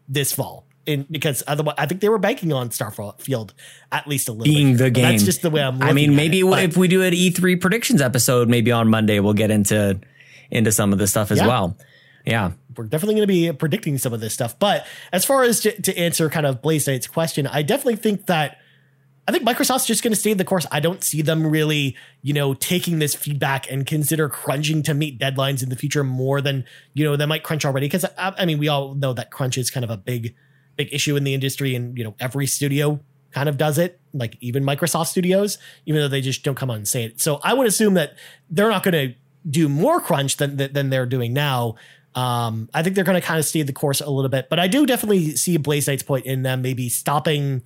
[0.06, 0.66] this fall.
[0.84, 3.52] In, because otherwise, I think they were banking on Starfield
[3.90, 4.78] at least a little being bit.
[4.78, 5.04] the But game.
[5.12, 5.82] That's just the way I'm.
[5.82, 6.58] I mean, maybe it.
[6.58, 9.98] If we do an E3 predictions episode, maybe on Monday we'll get into
[10.54, 11.46] into some of this stuff as Yeah.
[11.46, 11.76] well.
[12.24, 14.58] Yeah, we're definitely going to be predicting some of this stuff.
[14.58, 18.26] But as far as to, to answer kind of Blaze Knight's question, I definitely think
[18.26, 18.56] that
[19.28, 20.66] I think Microsoft's just going to stay the course.
[20.70, 25.18] I don't see them really, you know, taking this feedback and consider crunching to meet
[25.18, 26.64] deadlines in the future more than,
[26.94, 27.88] you know, they might crunch already.
[27.90, 30.34] Cause I, I mean, we all know that crunch is kind of a big,
[30.76, 33.00] big issue in the industry and, you know, every studio
[33.32, 33.98] kind of does it.
[34.12, 37.20] like even Microsoft Studios, even though they just don't come out and say it.
[37.20, 38.16] So I would assume that
[38.50, 39.14] they're not going to
[39.48, 41.76] do more crunch than than they're doing now.
[42.14, 44.60] Um, I think they're going to kind of stay the course a little bit, but
[44.60, 47.62] I do definitely see Blaze Knight's point in them maybe stopping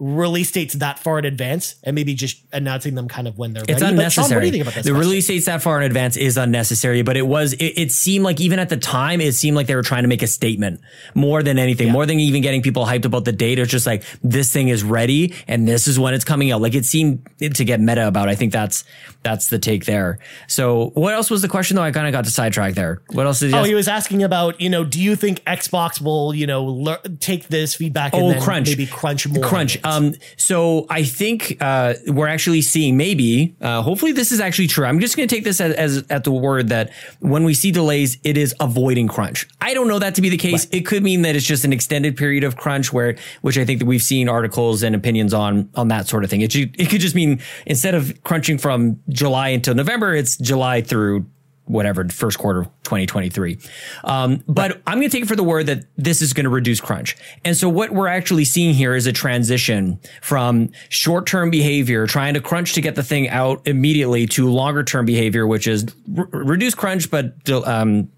[0.00, 3.64] release dates that far in advance and maybe just announcing them kind of when they're
[3.68, 3.96] it's ready.
[3.96, 4.36] But Sean, unnecessary.
[4.36, 4.84] what do you think about this?
[4.84, 5.08] the question?
[5.08, 7.52] release dates that far in advance is unnecessary, but it was.
[7.54, 10.08] It, it seemed like even at the time, it seemed like they were trying to
[10.08, 10.80] make a statement
[11.14, 13.58] more than anything, more than even getting people hyped about the date.
[13.58, 16.60] It's just like this thing is ready and this is when it's coming out.
[16.60, 18.28] Like it seemed to get meta about.
[18.28, 18.84] I think that's
[19.24, 20.20] that's the take there.
[20.46, 21.82] So what else was the question though?
[21.82, 23.02] I kind of got to sidetrack there.
[23.12, 23.56] What else did you?
[23.56, 23.68] Oh, ask?
[23.68, 27.48] he was asking about, you know, do you think Xbox will, you know, lear- take
[27.48, 28.68] this feedback and Oh, then crunch.
[28.68, 29.42] maybe crunch more?
[29.42, 29.76] crunch.
[29.88, 33.56] Um, so I think uh, we're actually seeing maybe.
[33.60, 34.84] Uh, hopefully, this is actually true.
[34.84, 37.70] I'm just going to take this as, as at the word that when we see
[37.70, 39.48] delays, it is avoiding crunch.
[39.60, 40.66] I don't know that to be the case.
[40.70, 43.80] It could mean that it's just an extended period of crunch, where which I think
[43.80, 46.40] that we've seen articles and opinions on on that sort of thing.
[46.40, 51.26] It it could just mean instead of crunching from July until November, it's July through
[51.68, 53.58] whatever first quarter of 2023
[54.04, 56.50] um, but i'm going to take it for the word that this is going to
[56.50, 57.16] reduce crunch.
[57.44, 62.40] And so what we're actually seeing here is a transition from short-term behavior trying to
[62.40, 67.10] crunch to get the thing out immediately to longer-term behavior which is r- reduce crunch
[67.10, 68.10] but um,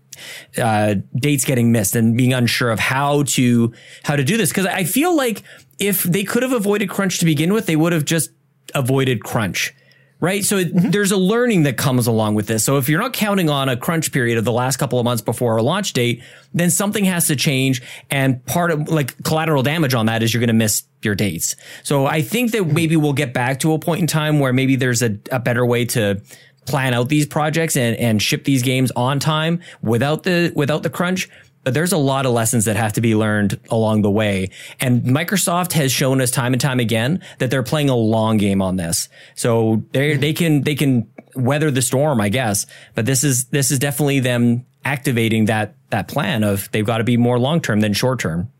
[0.58, 4.50] uh, dates getting missed and being unsure of how to how to do this.
[4.50, 5.42] Because I feel like
[5.78, 8.30] if they could have avoided crunch to begin with, they would have just
[8.74, 9.72] avoided crunch.
[10.20, 10.44] Right.
[10.44, 10.90] So it, mm-hmm.
[10.90, 12.62] there's a learning that comes along with this.
[12.62, 15.22] So if you're not counting on a crunch period of the last couple of months
[15.22, 17.80] before our launch date, then something has to change.
[18.10, 21.56] And part of like collateral damage on that is you're going to miss your dates.
[21.82, 22.74] So I think that mm-hmm.
[22.74, 25.64] maybe we'll get back to a point in time where maybe there's a, a better
[25.64, 26.20] way to
[26.66, 30.90] plan out these projects and, and ship these games on time without the, without the
[30.90, 31.30] crunch.
[31.62, 34.50] But there's a lot of lessons that have to be learned along the way.
[34.80, 38.62] And Microsoft has shown us time and time again that they're playing a long game
[38.62, 39.08] on this.
[39.34, 40.20] So they mm-hmm.
[40.20, 42.66] they can they can weather the storm, I guess.
[42.94, 47.04] But this is this is definitely them activating that that plan of they've got to
[47.04, 48.50] be more long term than short term.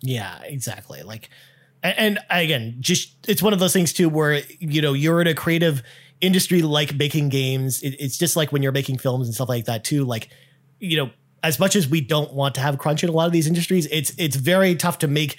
[0.00, 1.02] Yeah, exactly.
[1.02, 1.28] Like,
[1.82, 5.26] and, and again, just it's one of those things too where you know you're in
[5.26, 5.82] a creative
[6.22, 7.82] industry like making games.
[7.82, 10.04] It's just like when you're making films and stuff like that too.
[10.04, 10.28] Like,
[10.78, 11.10] you know,
[11.42, 13.86] as much as we don't want to have crunch in a lot of these industries,
[13.90, 15.36] it's it's very tough to make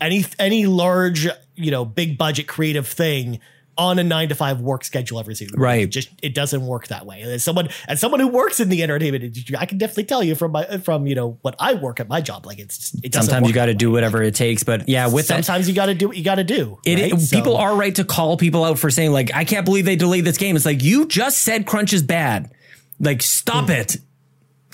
[0.00, 3.40] any any large you know big budget creative thing
[3.78, 5.58] on a nine to five work schedule every single.
[5.58, 5.82] Right.
[5.82, 7.20] It just it doesn't work that way.
[7.20, 10.22] And as someone as someone who works in the entertainment industry, I can definitely tell
[10.22, 12.46] you from my from you know what I work at my job.
[12.46, 13.30] Like it's it doesn't.
[13.30, 14.62] Sometimes you got to do whatever it takes.
[14.62, 16.78] But yeah, with that, Sometimes you got to do what you got to do.
[16.84, 17.12] It, right?
[17.12, 19.84] it- So- people are right to call people out for saying like, I can't believe
[19.84, 20.56] they delayed this game.
[20.56, 22.50] It's like you just said crunch is bad.
[22.98, 23.72] Like, stop hmm.
[23.72, 23.96] it.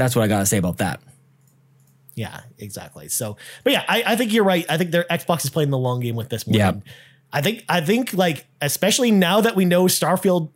[0.02, 1.00] That's what I gotta say about that.
[2.14, 3.08] Yeah, exactly.
[3.08, 4.66] So, but yeah, I, I think you're right.
[4.68, 6.56] I think their Xbox is playing the long game with this more.
[6.58, 6.72] Yeah.
[7.32, 10.50] I think I think like especially now that we know Starfield,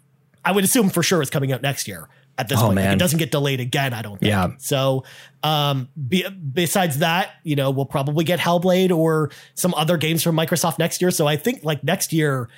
[0.45, 2.09] I would assume for sure is coming out next year.
[2.39, 3.95] At this Oh, point, Like, it doesn't get delayed again.
[3.95, 4.21] I don't.
[4.21, 4.29] Think.
[4.29, 4.51] Yeah.
[4.59, 5.05] So,
[5.43, 10.37] um, be, besides that, you know, we'll probably get Hellblade or some other games from
[10.37, 11.11] Microsoft next year.
[11.11, 12.51] So I think like next year,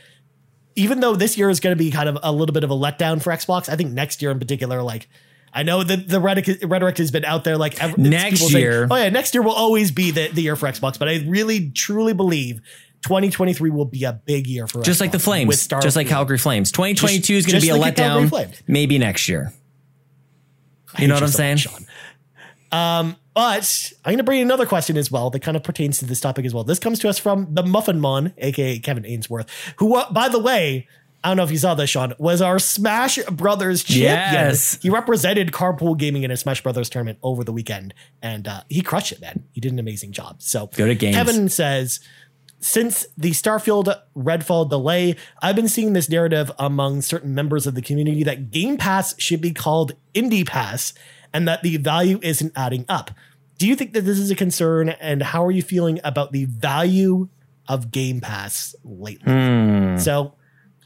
[0.74, 2.74] even though this year is going to be kind of a little bit of a
[2.74, 5.08] letdown for Xbox, I think next year in particular, like
[5.52, 8.62] I know that the rhetoric, rhetoric has been out there, like ever, Next people saying,
[8.62, 8.88] year.
[8.90, 10.98] oh yeah, next year will always be the, the year for Xbox.
[10.98, 12.60] But I really truly believe
[13.02, 16.38] 2023 will be a big year for Just Xbox like the Flames, just like Calgary
[16.38, 16.72] Flames.
[16.72, 18.62] 2022 is going to be a like Calgary letdown.
[18.66, 19.52] Maybe next year.
[20.98, 21.54] You know what I'm so saying?
[21.54, 21.86] much, Sean.
[22.70, 26.04] Um, but I'm going to bring another question as well that kind of pertains to
[26.04, 26.64] this topic as well.
[26.64, 30.38] This comes to us from the Muffin Mon, aka Kevin Ainsworth, who, uh, by the
[30.38, 30.88] way,
[31.28, 34.32] I don't know if you saw this, Sean, was our Smash Brothers champion.
[34.32, 34.78] Yes.
[34.80, 38.80] He represented Carpool Gaming in a Smash Brothers tournament over the weekend, and uh, he
[38.80, 39.44] crushed it, man.
[39.52, 40.40] He did an amazing job.
[40.40, 41.16] So Good at games.
[41.16, 42.00] Kevin says,
[42.60, 47.82] since the Starfield Redfall delay, I've been seeing this narrative among certain members of the
[47.82, 50.94] community that Game Pass should be called Indie Pass
[51.34, 53.10] and that the value isn't adding up.
[53.58, 56.46] Do you think that this is a concern and how are you feeling about the
[56.46, 57.28] value
[57.68, 59.30] of Game Pass lately?
[59.30, 59.98] Hmm.
[59.98, 60.32] So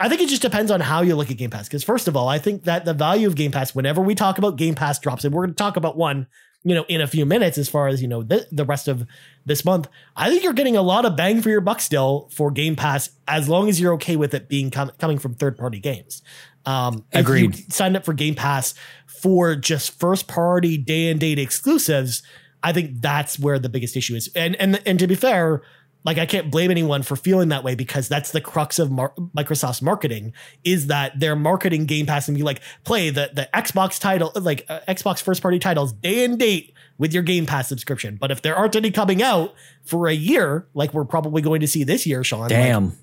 [0.03, 1.69] I think it just depends on how you look at Game Pass.
[1.69, 4.37] Because first of all, I think that the value of Game Pass, whenever we talk
[4.37, 6.27] about Game Pass drops, and we're going to talk about one,
[6.65, 9.07] you know, in a few minutes, as far as you know, the, the rest of
[9.47, 9.87] this month,
[10.17, 13.11] I think you're getting a lot of bang for your buck still for Game Pass,
[13.29, 16.21] as long as you're okay with it being com- coming from third party games.
[16.67, 17.57] Um, if Agreed.
[17.57, 18.75] you signed up for Game Pass
[19.07, 22.25] for just first party day and date exclusives,
[22.61, 24.29] I think that's where the biggest issue is.
[24.35, 25.63] And and and to be fair,
[26.05, 29.15] like I can't blame anyone for feeling that way because that's the crux of Mar-
[29.37, 30.33] Microsoft's marketing
[30.65, 34.65] is that they're marketing Game Pass and be like play the the Xbox title like
[34.69, 38.17] uh, Xbox first party titles day and date with your Game Pass subscription.
[38.17, 41.69] But if there aren't any coming out for a year, like we're probably going to
[41.69, 42.97] see this year, Sean, like, Damn.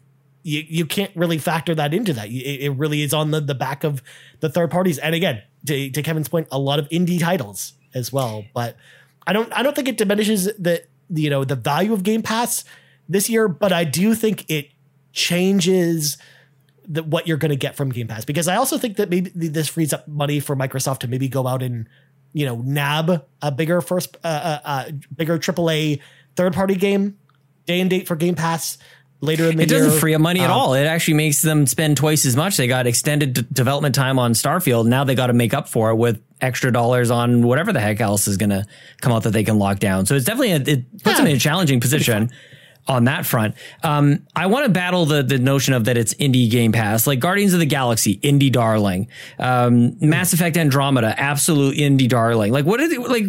[0.44, 2.28] you, you can't really factor that into that.
[2.28, 4.02] It, it really is on the, the back of
[4.40, 4.98] the third parties.
[4.98, 8.46] And again, to, to Kevin's point, a lot of indie titles as well.
[8.54, 8.78] But
[9.26, 12.64] I don't I don't think it diminishes the you know the value of Game Pass
[13.10, 14.70] this year, but I do think it
[15.12, 16.18] changes
[16.88, 19.30] the, what you're going to get from Game Pass because I also think that maybe
[19.32, 21.90] this frees up money for Microsoft to maybe go out and
[22.32, 26.00] you know nab a bigger first uh, uh, uh bigger AAA
[26.36, 27.18] third party game
[27.66, 28.78] day and date for Game Pass
[29.22, 29.80] later in the it year.
[29.80, 30.74] It doesn't free up money at um, all.
[30.74, 32.58] It actually makes them spend twice as much.
[32.58, 34.88] They got extended d- development time on Starfield.
[34.88, 38.00] Now they got to make up for it with extra dollars on whatever the heck
[38.00, 38.66] else is going to
[39.02, 40.06] come out that they can lock down.
[40.06, 41.18] So it's definitely a, it puts yeah.
[41.18, 42.32] them in a challenging position
[42.90, 43.56] on that front.
[43.84, 47.20] Um, I want to battle the the notion of that it's indie Game Pass, like
[47.20, 52.52] Guardians of the Galaxy, indie darling, um, Mass Effect Andromeda, absolute indie darling.
[52.52, 53.26] Like what are they, like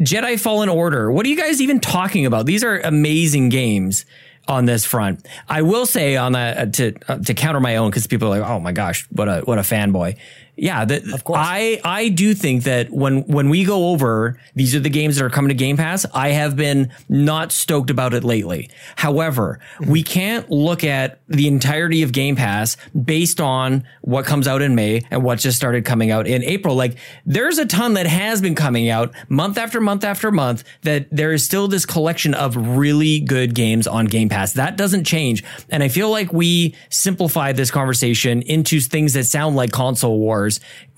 [0.00, 1.10] Jedi Fallen Order?
[1.10, 2.44] What are you guys even talking about?
[2.44, 4.04] These are amazing games
[4.46, 5.26] on this front.
[5.48, 8.40] I will say on that uh, to uh, to counter my own because people are
[8.40, 10.18] like, oh my gosh, what a what a fanboy
[10.56, 11.38] yeah, of course.
[11.40, 15.24] I I do think that when when we go over these are the games that
[15.24, 18.70] are coming to Game Pass, I have been not stoked about it lately.
[18.94, 19.90] However, mm-hmm.
[19.90, 24.76] we can't look at the entirety of Game Pass based on what comes out in
[24.76, 26.76] May and what just started coming out in April.
[26.76, 31.08] Like there's a ton that has been coming out month after month after month that
[31.10, 34.52] there is still this collection of really good games on Game Pass.
[34.52, 35.42] That doesn't change.
[35.68, 40.43] And I feel like we simplify this conversation into things that sound like console wars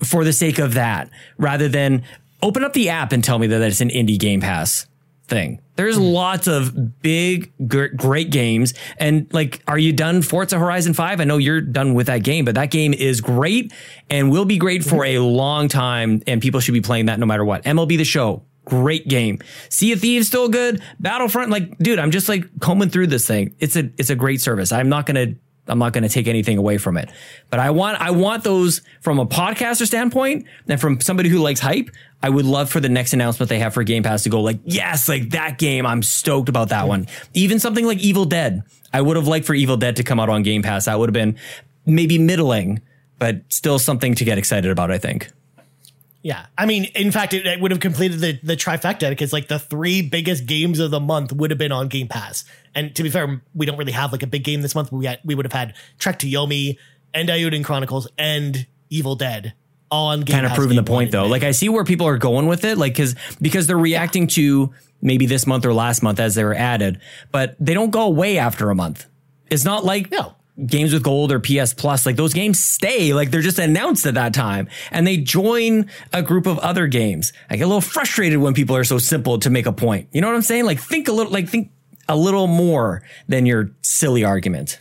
[0.03, 2.03] for the sake of that rather than
[2.41, 4.87] open up the app and tell me that it's an indie Game Pass
[5.27, 5.59] thing.
[5.75, 6.13] There's mm.
[6.13, 8.73] lots of big, great games.
[8.97, 11.21] And like, are you done Forza Horizon 5?
[11.21, 13.73] I know you're done with that game, but that game is great
[14.09, 16.21] and will be great for a long time.
[16.27, 17.63] And people should be playing that no matter what.
[17.63, 18.43] MLB The Show.
[18.65, 19.39] Great game.
[19.69, 20.81] Sea of Thieves still good.
[20.99, 23.55] Battlefront, like, dude, I'm just like combing through this thing.
[23.59, 24.73] It's a, it's a great service.
[24.73, 27.09] I'm not going to I'm not going to take anything away from it.
[27.49, 31.59] But I want, I want those from a podcaster standpoint and from somebody who likes
[31.59, 31.89] hype.
[32.23, 34.59] I would love for the next announcement they have for Game Pass to go like,
[34.65, 35.85] yes, like that game.
[35.85, 37.07] I'm stoked about that one.
[37.33, 38.63] Even something like Evil Dead.
[38.93, 40.85] I would have liked for Evil Dead to come out on Game Pass.
[40.85, 41.37] That would have been
[41.85, 42.81] maybe middling,
[43.19, 45.31] but still something to get excited about, I think.
[46.27, 46.47] Yeah.
[46.57, 49.59] I mean, in fact, it, it, would have completed the, the trifecta because like the
[49.59, 52.43] three biggest games of the month would have been on Game Pass.
[52.75, 54.91] And to be fair, we don't really have like a big game this month.
[54.91, 56.77] we had, we would have had Trek to Yomi
[57.13, 59.53] and Eiyuden Chronicles and Evil Dead
[59.89, 60.33] on Game Pass.
[60.33, 61.27] Kind of proving the point though.
[61.27, 62.77] Like I see where people are going with it.
[62.77, 64.35] Like cause, because they're reacting yeah.
[64.35, 66.99] to maybe this month or last month as they were added,
[67.31, 69.05] but they don't go away after a month.
[69.49, 73.31] It's not like no games with gold or PS plus, like those games stay, like
[73.31, 77.33] they're just announced at that time and they join a group of other games.
[77.49, 80.09] I get a little frustrated when people are so simple to make a point.
[80.11, 80.65] You know what I'm saying?
[80.65, 81.71] Like think a little, like think
[82.09, 84.79] a little more than your silly argument.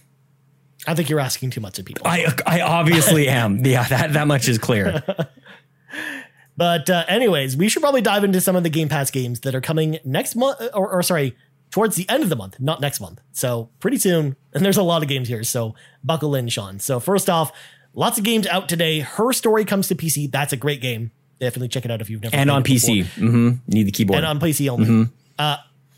[0.87, 2.07] I think you're asking too much of people.
[2.07, 3.65] I, I obviously am.
[3.65, 5.03] Yeah, that, that much is clear.
[6.57, 9.55] but uh, anyways, we should probably dive into some of the Game Pass games that
[9.55, 11.37] are coming next month, or, or sorry,
[11.71, 13.21] towards the end of the month, not next month.
[13.33, 15.45] So pretty soon, and there's a lot of games here.
[15.45, 16.79] So buckle in, Sean.
[16.81, 17.53] So first off,
[17.95, 19.01] lots of games out today.
[19.01, 20.31] Her story comes to PC.
[20.31, 21.11] That's a great game.
[21.39, 22.35] Definitely check it out if you've never.
[22.35, 23.51] And on PC, mm-hmm.
[23.69, 24.19] need the keyboard.
[24.19, 24.87] And on PC only.
[24.87, 25.13] Mm-hmm.
[25.39, 25.57] Uh,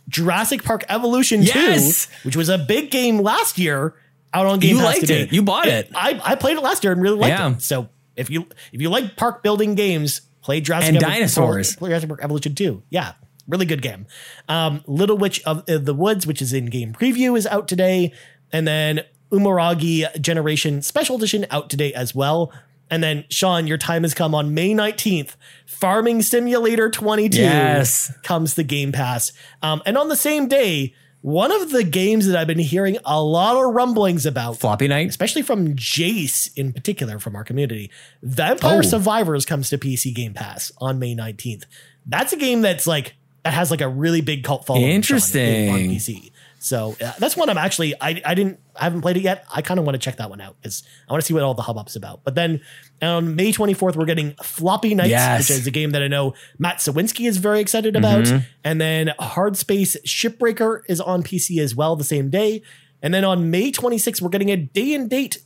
[0.08, 2.06] Jurassic Park Evolution yes!
[2.06, 3.94] 2, which was a big game last year
[4.32, 5.22] out on Game you Pass liked today.
[5.22, 5.32] It.
[5.32, 5.90] You bought it.
[5.94, 7.52] I, I played it last year and really liked yeah.
[7.52, 7.62] it.
[7.62, 11.76] So if you if you like park building games, play Jurassic and Evo- dinosaurs.
[11.76, 12.82] Play Jurassic Park Evolution 2.
[12.90, 13.12] Yeah.
[13.46, 14.06] Really good game.
[14.48, 18.12] Um, Little Witch of the Woods, which is in game preview, is out today.
[18.52, 22.52] And then Umurangi Generation Special Edition out today as well.
[22.90, 25.36] And then, Sean, your time has come on May 19th.
[25.66, 28.16] Farming Simulator 22 yes.
[28.22, 29.32] comes to Game Pass.
[29.62, 33.22] Um, and on the same day, one of the games that I've been hearing a
[33.22, 37.90] lot of rumblings about, Floppy Knight, especially from Jace in particular from our community,
[38.22, 38.82] Vampire oh.
[38.82, 41.64] Survivors comes to PC Game Pass on May 19th.
[42.06, 44.90] That's a game that's like that has like a really big cult following.
[44.90, 46.30] Interesting on PC.
[46.58, 49.44] So uh, that's one I'm actually I I didn't I haven't played it yet.
[49.54, 51.42] I kind of want to check that one out because I want to see what
[51.42, 52.24] all the hubbub's about.
[52.24, 52.60] But then
[53.00, 55.48] on May 24th, we're getting Floppy Knights, yes.
[55.48, 58.24] which is a game that I know Matt Sawinski is very excited about.
[58.24, 58.44] Mm-hmm.
[58.64, 62.62] And then Hard Space Shipbreaker is on PC as well the same day.
[63.02, 65.38] And then on May 26th, we're getting a day and date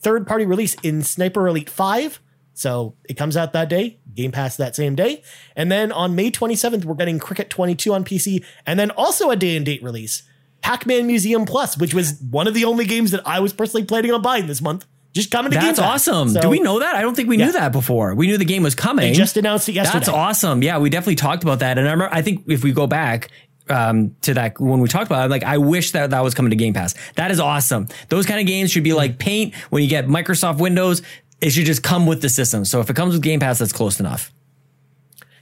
[0.00, 2.20] third party release in Sniper Elite 5.
[2.54, 5.22] So it comes out that day, Game Pass that same day.
[5.56, 9.36] And then on May 27th, we're getting Cricket 22 on PC, and then also a
[9.36, 10.22] day and date release,
[10.62, 13.84] Pac Man Museum Plus, which was one of the only games that I was personally
[13.84, 14.86] planning on buying this month.
[15.12, 16.06] Just coming to That's Game Pass.
[16.06, 16.28] That's awesome.
[16.30, 16.94] So, Do we know that?
[16.94, 17.46] I don't think we yeah.
[17.46, 18.14] knew that before.
[18.14, 19.12] We knew the game was coming.
[19.12, 19.98] They just announced it yesterday.
[19.98, 20.62] That's awesome.
[20.62, 21.76] Yeah, we definitely talked about that.
[21.76, 23.30] And I remember, I think if we go back,
[23.68, 25.24] um, to that when we talked about it.
[25.24, 26.94] I'm like, I wish that that was coming to Game Pass.
[27.14, 27.88] That is awesome.
[28.08, 31.02] Those kind of games should be like Paint when you get Microsoft Windows.
[31.40, 32.64] It should just come with the system.
[32.64, 34.32] So if it comes with Game Pass, that's close enough.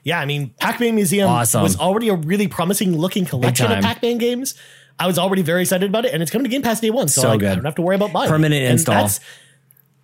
[0.02, 1.62] Yeah, I mean, Pac-Man Museum Awesome.
[1.62, 3.82] was already a really promising looking collection of.
[3.82, 4.54] Pac-Man games.
[5.00, 7.08] I was already very excited about it, and it's coming to Game Pass day one,
[7.08, 7.42] so, So like.
[7.42, 8.28] I don't have to worry about buying.
[8.28, 8.94] Permanent install.
[8.94, 9.20] That's,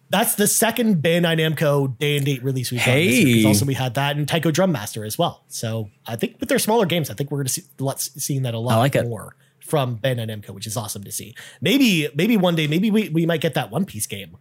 [0.09, 3.45] that's the second Bandai Namco day and date release we've done this year, Hey.
[3.45, 5.45] Also, we had that and Taiko Drum Master as well.
[5.49, 8.43] So I think with their smaller games, I think we're going to see lots seeing
[8.43, 9.07] that a lot like it.
[9.07, 11.35] more from Bandai Namco, which is awesome to see.
[11.61, 14.37] Maybe maybe one day, maybe we, we might get that One Piece game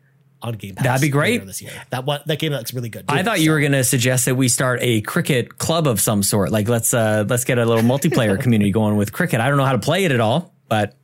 [0.45, 0.85] on Game Pass.
[0.85, 1.45] That'd be great.
[1.45, 1.71] this year.
[1.89, 3.05] That one that game looks really good.
[3.09, 3.23] I too.
[3.23, 6.51] thought you were going to suggest that we start a cricket club of some sort.
[6.51, 9.39] Like let's uh let's get a little multiplayer community going with cricket.
[9.39, 10.95] I don't know how to play it at all, but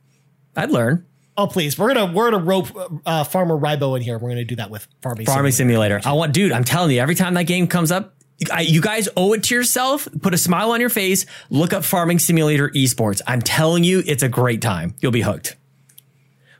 [0.56, 1.06] I'd learn.
[1.36, 2.68] Oh please, we're gonna we're gonna rope
[3.06, 4.18] uh, Farmer Rybo in here.
[4.18, 5.26] We're gonna do that with Farming.
[5.26, 6.00] Farming Simulator.
[6.00, 6.08] Simulator.
[6.08, 6.52] I want, dude.
[6.52, 8.14] I'm telling you, every time that game comes up,
[8.52, 10.08] I, you guys owe it to yourself.
[10.20, 11.24] Put a smile on your face.
[11.48, 13.22] Look up Farming Simulator Esports.
[13.26, 14.94] I'm telling you, it's a great time.
[15.00, 15.56] You'll be hooked.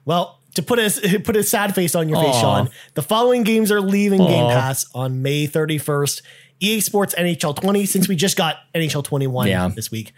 [0.05, 2.71] Well, to put a put a sad face on your face, Sean.
[2.95, 6.23] The following games are leaving Game Pass on May 31st.
[6.61, 9.69] EA Sports NHL 20, since we just got NHL 21 Yeah.
[9.75, 10.13] this week.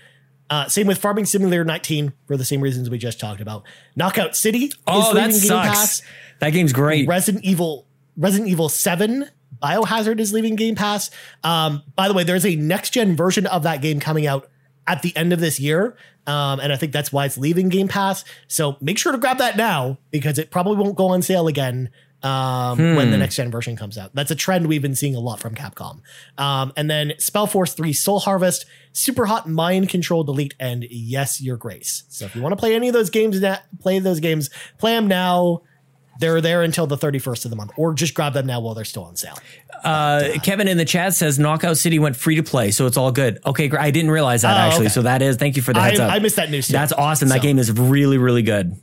[0.51, 3.63] Uh, same with Farming Simulator 19 for the same reasons we just talked about.
[3.97, 5.69] Knockout City Oh, is that leaving Game sucks.
[5.69, 6.03] Pass.
[6.41, 7.09] That game's great.
[7.09, 9.29] Resident Evil Resident Evil 7
[9.63, 11.11] Biohazard is leaving Game Pass.
[11.43, 14.49] Um, by the way, there's a next gen version of that game coming out
[14.87, 15.97] at the end of this year.
[16.27, 18.25] Um, and I think that's why it's leaving Game Pass.
[18.49, 21.91] So make sure to grab that now because it probably won't go on sale again
[22.23, 24.15] um, when the next gen version comes out.
[24.15, 26.01] That's a trend we've been seeing a lot from Capcom.
[26.39, 31.59] Um, and then Spellforce 3 Soul Harvest, Super Hot Mind Control Delete, and Yes, Your
[31.59, 32.05] Grace.
[32.09, 34.95] So if you want to play any of those games, na- play those games, play
[34.95, 35.61] them now.
[36.21, 38.85] They're there until the 31st of the month, or just grab them now while they're
[38.85, 39.37] still on sale.
[39.83, 43.11] Uh, Kevin in the chat says Knockout City went free to play, so it's all
[43.13, 43.39] good.
[43.45, 43.71] Okay.
[43.71, 44.87] I didn't realize that Oh, actually.
[44.87, 44.93] okay.
[44.95, 45.37] So that is.
[45.37, 46.13] Thank you for the heads I, up.
[46.13, 46.73] I missed that news too.
[46.73, 47.29] That's awesome.
[47.29, 48.77] That So, game is really, really good.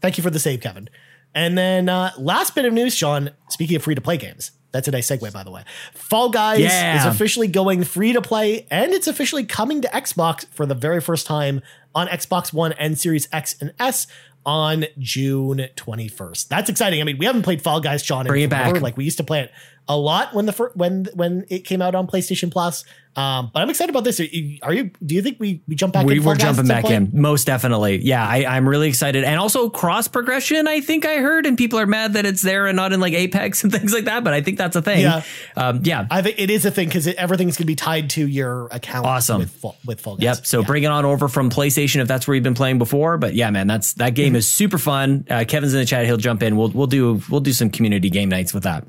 [0.00, 0.88] Thank you for the save, Kevin.
[1.34, 3.30] And then uh, last bit of news, Sean.
[3.48, 5.64] Speaking of free to play games, that's a nice segue, by the way.
[5.94, 6.98] Fall Guys Yeah.
[6.98, 11.00] is officially going free to play, and it's officially coming to Xbox for the very
[11.00, 11.62] first time
[11.94, 14.06] on Xbox One and Series X and S
[14.44, 16.48] on June 21st.
[16.48, 17.00] That's exciting.
[17.00, 18.74] I mean, we haven't played Fall Guys, Sean, in Bring it forever.
[18.74, 18.82] back.
[18.82, 19.50] Like we used to play it
[19.88, 22.84] a lot when the fir- when when it came out on PlayStation Plus.
[23.14, 24.20] Um, but I'm excited about this.
[24.20, 24.58] Are you?
[24.62, 26.06] are you- Do you think we we jump back?
[26.06, 29.68] we in were jumping back in most definitely yeah I, i'm really excited and also
[29.68, 32.94] cross progression i think i heard and people are mad that it's there and not
[32.94, 35.22] in like apex and things like that but i think that's a thing Yeah.
[35.58, 38.26] um, yeah I think it is a thing because everything's going to be tied to
[38.26, 39.04] your account.
[39.06, 39.40] Awesome.
[39.40, 40.38] with Fall, with Fall Guys.
[40.38, 40.46] Yep.
[40.46, 40.66] So Yeah.
[40.66, 43.18] bring it on over from PlayStation if that's where you've been playing before.
[43.18, 45.26] But yeah, man, that's that game is super fun.
[45.28, 46.56] Uh, Kevin's in the chat; he'll jump in.
[46.56, 48.84] We'll we'll do we'll do some community game nights with that.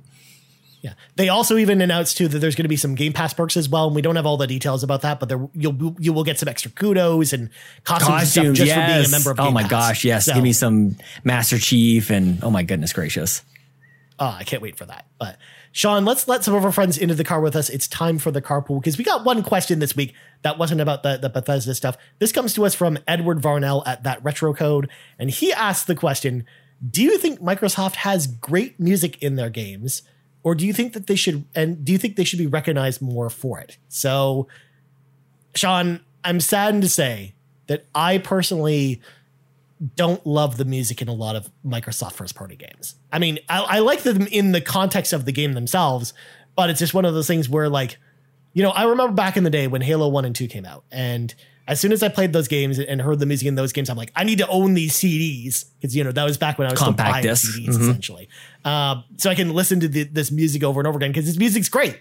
[0.83, 0.95] Yeah.
[1.15, 3.69] They also even announced too that there's going to be some Game Pass perks as
[3.69, 6.25] well, and we don't have all the details about that, but there you'll you will
[6.25, 7.49] get some extra kudos and
[7.85, 8.75] costumes, and stuff just yes.
[8.75, 9.39] for being a member of.
[9.39, 9.71] oh my Pass.
[9.71, 10.25] gosh, yes.
[10.25, 13.43] So, Give me some Master Chief and oh my goodness gracious.
[14.19, 15.07] Oh, I can't wait for that.
[15.17, 15.37] But
[15.71, 17.69] Sean, let's let some of our friends into the car with us.
[17.69, 21.03] It's time for the carpool because we got one question this week that wasn't about
[21.03, 21.95] the, the Bethesda stuff.
[22.19, 25.95] This comes to us from Edward Varnell at that retro code, and he asked the
[25.95, 26.45] question:
[26.85, 30.01] Do you think Microsoft has great music in their games,
[30.43, 33.01] or do you think that they should and do you think they should be recognized
[33.01, 33.77] more for it?
[33.89, 34.47] So,
[35.55, 37.33] Sean, I'm saddened to say
[37.67, 39.01] that I personally
[39.95, 42.95] don't love the music in a lot of Microsoft first party games.
[43.11, 46.13] I mean, I, I like them in the context of the game themselves,
[46.55, 47.97] but it's just one of those things where, like,
[48.53, 50.85] you know, I remember back in the day when Halo 1 and 2 came out,
[50.91, 51.33] and
[51.67, 53.95] as soon as I played those games and heard the music in those games, I'm
[53.95, 56.71] like, I need to own these CDs because, you know, that was back when I
[56.71, 57.57] was Compact buying disc.
[57.57, 58.27] CDs, essentially.
[58.65, 61.37] Um, so I can listen to the, this music over and over again because this
[61.37, 61.99] music's great.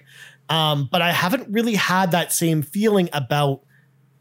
[0.49, 3.63] Um, but I haven't really had that same feeling about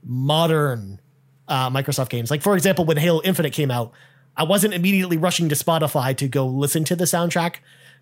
[0.04, 1.00] modern
[1.48, 2.30] uh, Microsoft games.
[2.30, 3.92] Like for example, when Halo Infinite came out,
[4.38, 7.56] I wasn't immediately rushing to Spotify to go listen to the soundtrack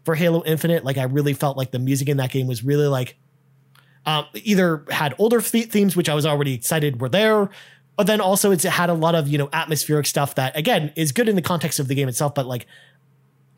[0.04, 0.84] for Halo Infinite.
[0.84, 3.18] Like I really felt like the music in that game was really like
[4.06, 7.50] um, either had older th- themes, which I was already excited were there,
[7.96, 11.12] but then also it's had a lot of you know atmospheric stuff that again is
[11.12, 12.66] good in the context of the game itself, but like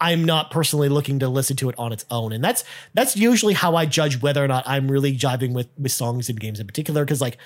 [0.02, 2.34] I'm not personally looking to listen to it on its own.
[2.34, 2.64] And that's
[2.96, 6.40] that's usually how I judge whether or not I'm really jiving with with songs and
[6.40, 7.06] games in particular.
[7.06, 7.38] Cause like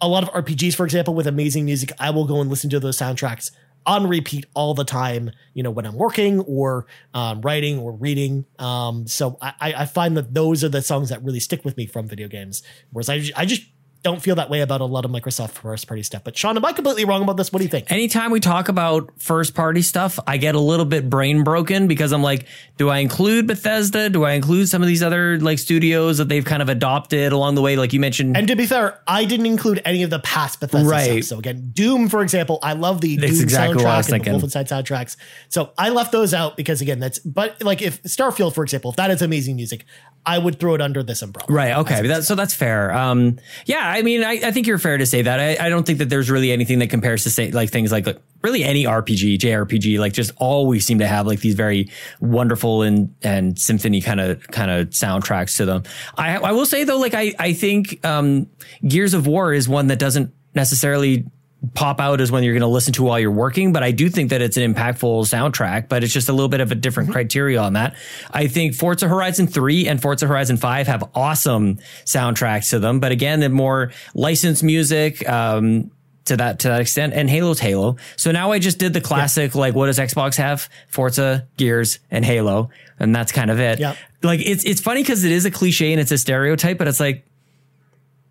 [0.00, 2.78] a lot of RPGs, for example, with amazing music, I will go and listen to
[2.78, 3.50] those soundtracks
[3.86, 8.46] on repeat all the time, you know, when I'm working or um, writing or reading.
[8.58, 11.86] Um, so I, I find that those are the songs that really stick with me
[11.86, 12.62] from video games.
[12.92, 13.62] Whereas I, I just
[14.04, 16.22] don't feel that way about a lot of Microsoft first party stuff.
[16.22, 17.50] But Sean, am I completely wrong about this?
[17.50, 17.90] What do you think?
[17.90, 22.12] Anytime we talk about first party stuff, I get a little bit brain broken because
[22.12, 22.46] I'm like,
[22.76, 24.10] do I include Bethesda?
[24.10, 27.54] Do I include some of these other like studios that they've kind of adopted along
[27.54, 27.76] the way?
[27.76, 28.36] Like you mentioned.
[28.36, 31.24] And to be fair, I didn't include any of the past Bethesda Right.
[31.24, 31.36] stuff.
[31.36, 34.26] So again, Doom, for example, I love the That's Doom exactly what I was soundtrack
[34.26, 34.46] and the.
[34.46, 35.16] Wolfenstein soundtracks.
[35.48, 38.96] So I left those out because again, that's but like if Starfield, for example, if
[38.96, 39.86] that is amazing music,
[40.26, 41.46] I would throw it under this umbrella.
[41.50, 41.76] Right.
[41.78, 42.06] Okay.
[42.06, 42.92] That, so that's fair.
[42.92, 43.93] Um, yeah.
[43.94, 45.38] I mean, I, I think you're fair to say that.
[45.38, 48.06] I, I don't think that there's really anything that compares to say like things like
[48.06, 51.88] like, really any RPG, JRPG, like just always seem to have like these very
[52.20, 55.84] wonderful and and symphony kind of kind of soundtracks to them.
[56.18, 58.48] I I will say though, like I I think um,
[58.86, 61.26] Gears of War is one that doesn't necessarily
[61.74, 64.08] pop out as when you're going to listen to while you're working, but I do
[64.08, 67.10] think that it's an impactful soundtrack, but it's just a little bit of a different
[67.10, 67.94] criteria on that.
[68.30, 73.12] I think Forza Horizon 3 and Forza Horizon 5 have awesome soundtracks to them, but
[73.12, 75.90] again, they're more licensed music, um,
[76.24, 77.96] to that to that extent and Halo's Halo.
[78.16, 80.68] So now I just did the classic like what does Xbox have?
[80.88, 83.78] Forza, Gears, and Halo, and that's kind of it.
[83.78, 83.94] Yeah.
[84.22, 87.00] Like it's it's funny cuz it is a cliche and it's a stereotype, but it's
[87.00, 87.26] like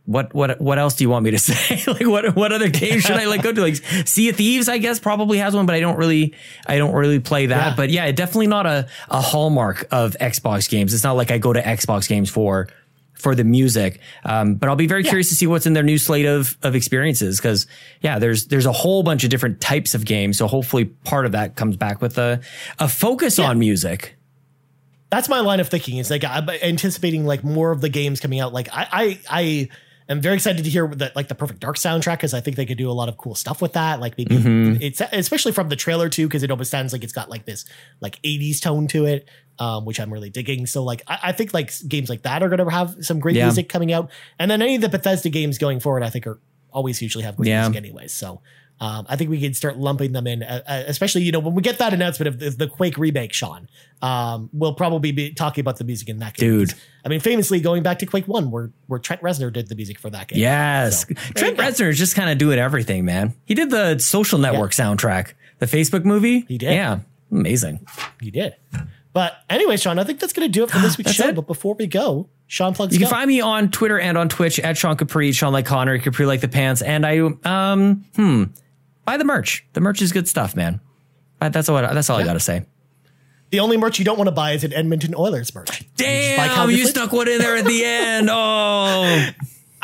[0.06, 1.82] what what what else do you want me to say?
[1.92, 3.62] like what what other game should I like go to?
[3.62, 3.76] Like
[4.06, 6.34] Sea of Thieves, I guess probably has one, but I don't really
[6.68, 7.70] I don't really play that.
[7.70, 7.76] Yeah.
[7.76, 10.94] But yeah, definitely not a a hallmark of Xbox games.
[10.94, 12.68] It's not like I go to Xbox games for
[13.14, 14.02] for the music.
[14.26, 16.76] Um, but I'll be very curious to see what's in their new slate of of
[16.76, 17.68] experiences because
[18.02, 20.38] yeah, there's there's a whole bunch of different types of games.
[20.38, 22.42] So hopefully part of that comes back with a
[22.80, 24.18] a focus on music.
[25.10, 25.98] that's my line of thinking.
[25.98, 28.52] It's like I'm anticipating like more of the games coming out.
[28.52, 29.70] Like I I, I
[30.10, 32.66] am very excited to hear that like the Perfect Dark soundtrack because I think they
[32.66, 34.00] could do a lot of cool stuff with that.
[34.00, 34.36] Like maybe
[34.86, 37.66] it's especially from the trailer too because it almost sounds like it's got like this
[38.02, 39.28] like 80s tone to it.
[39.60, 40.66] Um, which I'm really digging.
[40.66, 43.46] So like I, I think like games like that are gonna have some great Yeah.
[43.46, 44.10] music coming out.
[44.40, 46.40] And then any of the Bethesda games going forward, I think are
[46.72, 47.62] always usually have great Yeah.
[47.62, 48.12] music anyways.
[48.14, 48.42] So
[48.84, 51.56] um, I think we can start lumping them in, uh, uh, especially you know when
[51.56, 53.70] we get that announcement of the, the Quake remake, Sean.
[54.02, 56.50] Um, we'll probably be talking about the music in that game.
[56.50, 56.74] Dude,
[57.06, 60.00] I mean, famously going back to Quake One, where where Trent Reznor did the music
[60.00, 60.40] for that game.
[60.40, 61.06] Yes.
[61.08, 61.58] So, Trent.
[61.58, 63.34] Reznor is just kind of doing everything, man.
[63.46, 66.42] He did the social network soundtrack, the Facebook movie.
[66.42, 66.74] He did.
[66.74, 67.00] Yeah.
[67.32, 67.88] Amazing.
[68.20, 68.56] He did.
[69.14, 71.28] But anyway, Sean, I think that's going to do it for this week's show.
[71.30, 71.36] it?
[71.36, 73.06] But before we go, Sean plugs You go.
[73.06, 76.26] can find me on Twitter and on Twitch at Sean Capri, Sean like Connor, Capri
[76.26, 76.82] like the pants.
[76.82, 78.46] And I, um, hmm,
[79.06, 79.66] buy the merch.
[79.74, 80.80] The merch is good stuff, man.
[81.40, 82.66] That's all, that's all I got to say.
[83.52, 85.84] the only merch you don't want to buy is an Edmonton Oilers merch.
[85.96, 88.30] Damn, you stuck one in there at the end.
[88.32, 89.30] Oh,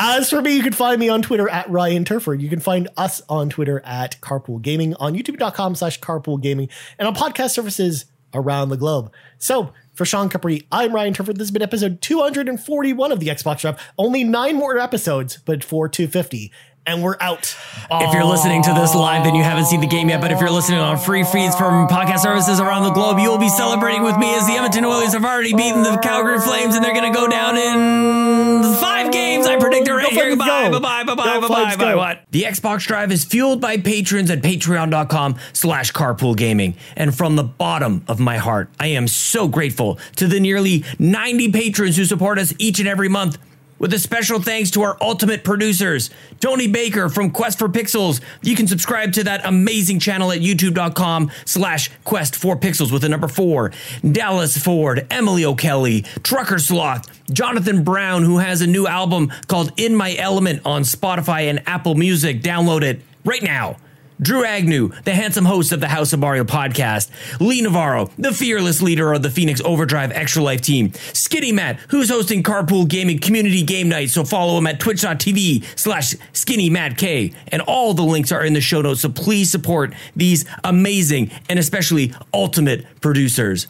[0.02, 2.42] As for me, you can find me on Twitter at Ryan Turford.
[2.42, 7.06] You can find us on Twitter at Carpool Gaming, on youtube.com slash carpool gaming, and
[7.06, 9.12] on podcast services around the globe.
[9.40, 11.36] So for Sean Capri, I'm Ryan Turford.
[11.36, 13.78] This has been episode 241 of the Xbox Drive.
[13.98, 16.50] Only nine more episodes, but for 250.
[16.86, 17.56] And we're out.
[17.92, 20.22] if you're listening to this live, then you haven't seen the game yet.
[20.22, 23.38] But if you're listening on free feeds from podcast services around the globe, you will
[23.38, 26.84] be celebrating with me as the Edmonton Oilers have already beaten the Calgary Flames, and
[26.84, 29.46] they're going to go down in five games.
[29.46, 30.36] I predict it right Go here.
[30.36, 30.80] Flames, Bye, go.
[30.80, 31.96] bye, bye, bye, Go bye, bye, bye.
[31.96, 32.24] What?
[32.32, 36.76] The Xbox Drive is fueled by patrons at patreon.com slash carpool gaming.
[36.96, 41.52] And from the bottom of my heart, I am so grateful to the nearly 90
[41.52, 43.38] patrons who support us each and every month.
[43.80, 46.10] With a special thanks to our ultimate producers,
[46.42, 48.20] Tony Baker from Quest for Pixels.
[48.42, 53.10] You can subscribe to that amazing channel at youtube.com slash quest for pixels with the
[53.10, 53.72] number four.
[54.10, 59.96] Dallas Ford, Emily O'Kelly, Trucker Sloth, Jonathan Brown, who has a new album called In
[59.96, 62.42] My Element on Spotify and Apple Music.
[62.42, 63.78] Download it right now.
[64.22, 67.10] Drew Agnew, the handsome host of the House of Mario podcast.
[67.40, 70.92] Lee Navarro, the fearless leader of the Phoenix Overdrive Extra Life team.
[71.14, 76.16] Skinny Matt, who's hosting Carpool Gaming Community Game Night, so follow him at twitch.tv slash
[76.34, 77.32] skinny Matt K.
[77.48, 81.58] And all the links are in the show notes, so please support these amazing and
[81.58, 83.68] especially ultimate producers.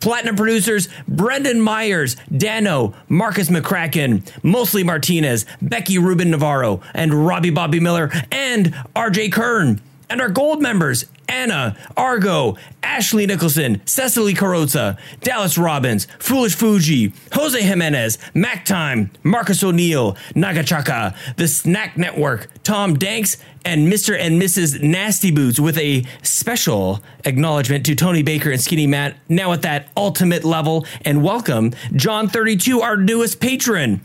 [0.00, 7.78] Platinum producers Brendan Myers, Dano, Marcus McCracken, Mostly Martinez, Becky Rubin Navarro, and Robbie Bobby
[7.78, 9.80] Miller, and RJ Kern.
[10.12, 17.58] And our gold members Anna, Argo, Ashley Nicholson, Cecily Carrozza, Dallas Robbins, Foolish Fuji, Jose
[17.58, 24.18] Jimenez, Mac Time, Marcus O'Neill, Nagachaka, The Snack Network, Tom Danks, and Mr.
[24.18, 24.82] and Mrs.
[24.82, 29.88] Nasty Boots with a special acknowledgement to Tony Baker and Skinny Matt, now at that
[29.96, 30.84] ultimate level.
[31.06, 34.02] And welcome John32, our newest patron.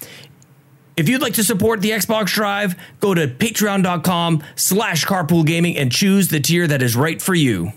[0.98, 5.91] If you'd like to support the Xbox Drive, go to patreon.com slash carpool gaming and
[5.91, 7.72] choose the tier that is right for you.